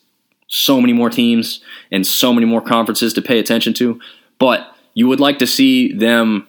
so 0.48 0.80
many 0.80 0.92
more 0.92 1.08
teams 1.08 1.62
and 1.90 2.06
so 2.06 2.32
many 2.32 2.46
more 2.46 2.60
conferences 2.60 3.14
to 3.14 3.22
pay 3.22 3.38
attention 3.38 3.72
to. 3.74 3.98
But 4.38 4.74
you 4.94 5.08
would 5.08 5.20
like 5.20 5.38
to 5.38 5.46
see 5.46 5.92
them 5.92 6.46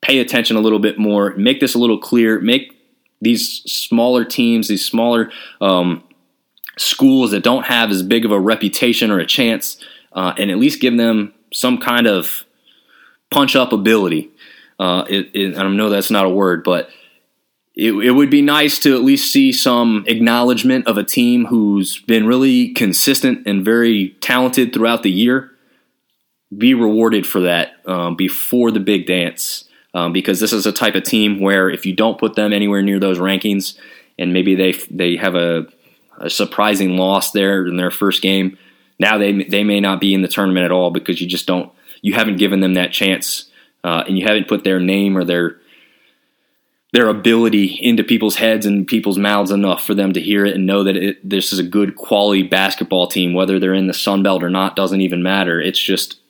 pay 0.00 0.20
attention 0.20 0.56
a 0.56 0.60
little 0.60 0.78
bit 0.78 0.98
more, 0.98 1.34
make 1.36 1.60
this 1.60 1.74
a 1.74 1.78
little 1.78 1.98
clear, 1.98 2.38
make 2.38 2.73
these 3.20 3.62
smaller 3.70 4.24
teams, 4.24 4.68
these 4.68 4.84
smaller 4.84 5.30
um, 5.60 6.02
schools 6.76 7.30
that 7.30 7.42
don't 7.42 7.66
have 7.66 7.90
as 7.90 8.02
big 8.02 8.24
of 8.24 8.30
a 8.30 8.40
reputation 8.40 9.10
or 9.10 9.18
a 9.18 9.26
chance, 9.26 9.78
uh, 10.12 10.34
and 10.38 10.50
at 10.50 10.58
least 10.58 10.80
give 10.80 10.96
them 10.96 11.32
some 11.52 11.78
kind 11.78 12.06
of 12.06 12.44
punch 13.30 13.56
up 13.56 13.72
ability. 13.72 14.30
Uh, 14.78 15.04
it, 15.08 15.30
it, 15.34 15.56
I 15.56 15.68
know 15.68 15.88
that's 15.88 16.10
not 16.10 16.24
a 16.24 16.30
word, 16.30 16.64
but 16.64 16.90
it, 17.74 17.92
it 17.92 18.12
would 18.12 18.30
be 18.30 18.42
nice 18.42 18.78
to 18.80 18.94
at 18.94 19.02
least 19.02 19.32
see 19.32 19.52
some 19.52 20.04
acknowledgement 20.06 20.86
of 20.86 20.98
a 20.98 21.04
team 21.04 21.46
who's 21.46 22.00
been 22.02 22.26
really 22.26 22.72
consistent 22.72 23.46
and 23.46 23.64
very 23.64 24.10
talented 24.20 24.72
throughout 24.72 25.02
the 25.02 25.10
year. 25.10 25.50
Be 26.56 26.74
rewarded 26.74 27.26
for 27.26 27.40
that 27.40 27.74
um, 27.86 28.14
before 28.14 28.70
the 28.70 28.80
big 28.80 29.06
dance, 29.06 29.64
um, 29.94 30.12
because 30.12 30.40
this 30.40 30.52
is 30.52 30.66
a 30.66 30.72
type 30.72 30.96
of 30.96 31.04
team 31.04 31.40
where 31.40 31.70
if 31.70 31.86
you 31.86 31.94
don't 31.94 32.18
put 32.18 32.34
them 32.34 32.52
anywhere 32.52 32.82
near 32.82 32.98
those 32.98 33.18
rankings, 33.18 33.78
and 34.18 34.32
maybe 34.32 34.54
they 34.54 34.72
they 34.90 35.16
have 35.16 35.34
a, 35.34 35.66
a 36.18 36.28
surprising 36.28 36.96
loss 36.96 37.30
there 37.30 37.66
in 37.66 37.76
their 37.76 37.90
first 37.90 38.20
game, 38.20 38.58
now 38.98 39.18
they 39.18 39.44
they 39.44 39.64
may 39.64 39.80
not 39.80 40.00
be 40.00 40.12
in 40.12 40.22
the 40.22 40.28
tournament 40.28 40.64
at 40.64 40.72
all 40.72 40.90
because 40.90 41.20
you 41.20 41.28
just 41.28 41.46
don't 41.46 41.72
you 42.02 42.14
haven't 42.14 42.36
given 42.36 42.60
them 42.60 42.74
that 42.74 42.92
chance, 42.92 43.50
uh, 43.84 44.04
and 44.06 44.18
you 44.18 44.26
haven't 44.26 44.48
put 44.48 44.64
their 44.64 44.80
name 44.80 45.16
or 45.16 45.24
their 45.24 45.58
their 46.92 47.08
ability 47.08 47.76
into 47.82 48.04
people's 48.04 48.36
heads 48.36 48.66
and 48.66 48.86
people's 48.86 49.18
mouths 49.18 49.50
enough 49.50 49.84
for 49.84 49.94
them 49.94 50.12
to 50.12 50.20
hear 50.20 50.46
it 50.46 50.54
and 50.54 50.64
know 50.64 50.84
that 50.84 50.96
it, 50.96 51.28
this 51.28 51.52
is 51.52 51.58
a 51.58 51.64
good 51.64 51.96
quality 51.96 52.42
basketball 52.42 53.08
team. 53.08 53.32
Whether 53.32 53.58
they're 53.58 53.74
in 53.74 53.88
the 53.88 53.94
Sun 53.94 54.22
Belt 54.22 54.44
or 54.44 54.50
not 54.50 54.76
doesn't 54.76 55.00
even 55.00 55.22
matter. 55.22 55.60
It's 55.60 55.78
just 55.78 56.20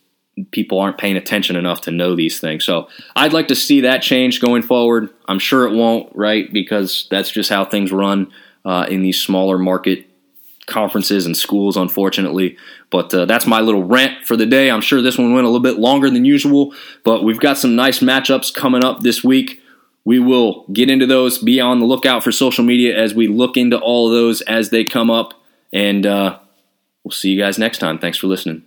people 0.51 0.81
aren't 0.81 0.99
paying 0.99 1.17
attention 1.17 1.57
enough 1.57 1.83
to 1.83 1.91
know 1.91 2.15
these 2.17 2.41
things. 2.41 2.65
So 2.65 2.89
I'd 3.15 3.33
like 3.33 3.49
to 3.49 3.55
see 3.55 3.83
that 3.83 4.03
change 4.03 4.41
going 4.41 4.63
forward. 4.63 5.11
I'm 5.27 5.39
sure 5.39 5.67
it 5.67 5.75
won't, 5.75 6.15
right? 6.15 6.53
Because 6.53 7.07
that's 7.11 7.31
just 7.31 7.51
how 7.51 7.65
things 7.65 7.93
run 7.93 8.33
uh, 8.65 8.87
in 8.89 9.03
these 9.03 9.21
smaller 9.21 9.59
market 9.59 10.07
conferences 10.67 11.27
and 11.27 11.37
schools, 11.37 11.77
unfortunately. 11.77 12.57
But 12.91 13.13
uh, 13.15 13.27
that's 13.27 13.47
my 13.47 13.61
little 13.61 13.85
rant 13.85 14.27
for 14.27 14.37
the 14.37 14.47
day. 14.47 14.71
I'm 14.71 14.81
sure 14.81 15.03
this 15.03 15.19
one 15.19 15.35
went 15.35 15.45
a 15.45 15.49
little 15.49 15.63
bit 15.63 15.79
longer 15.79 16.11
than 16.11 16.25
usual, 16.25 16.75
but 17.05 17.23
we've 17.23 17.41
got 17.41 17.59
some 17.59 17.77
nice 17.77 18.01
matchups 18.01 18.55
coming 18.55 18.85
up 18.85 19.01
this 19.01 19.23
week. 19.23 19.61
We 20.05 20.19
will 20.19 20.67
get 20.73 20.91
into 20.91 21.07
those. 21.07 21.39
Be 21.39 21.61
on 21.61 21.81
the 21.81 21.87
lookout 21.87 22.23
for 22.23 22.33
social 22.33 22.65
media 22.65 22.97
as 22.97 23.15
we 23.15 23.27
look 23.27 23.57
into 23.57 23.79
all 23.79 24.09
of 24.09 24.15
those 24.15 24.43
as 24.43 24.71
they 24.71 24.85
come 24.85 25.11
up. 25.11 25.35
And 25.73 26.07
uh, 26.07 26.39
we'll 27.03 27.13
see 27.13 27.31
you 27.31 27.41
guys 27.41 27.59
next 27.59 27.79
time. 27.79 27.99
Thanks 27.99 28.19
for 28.19 28.27
listening. 28.27 28.65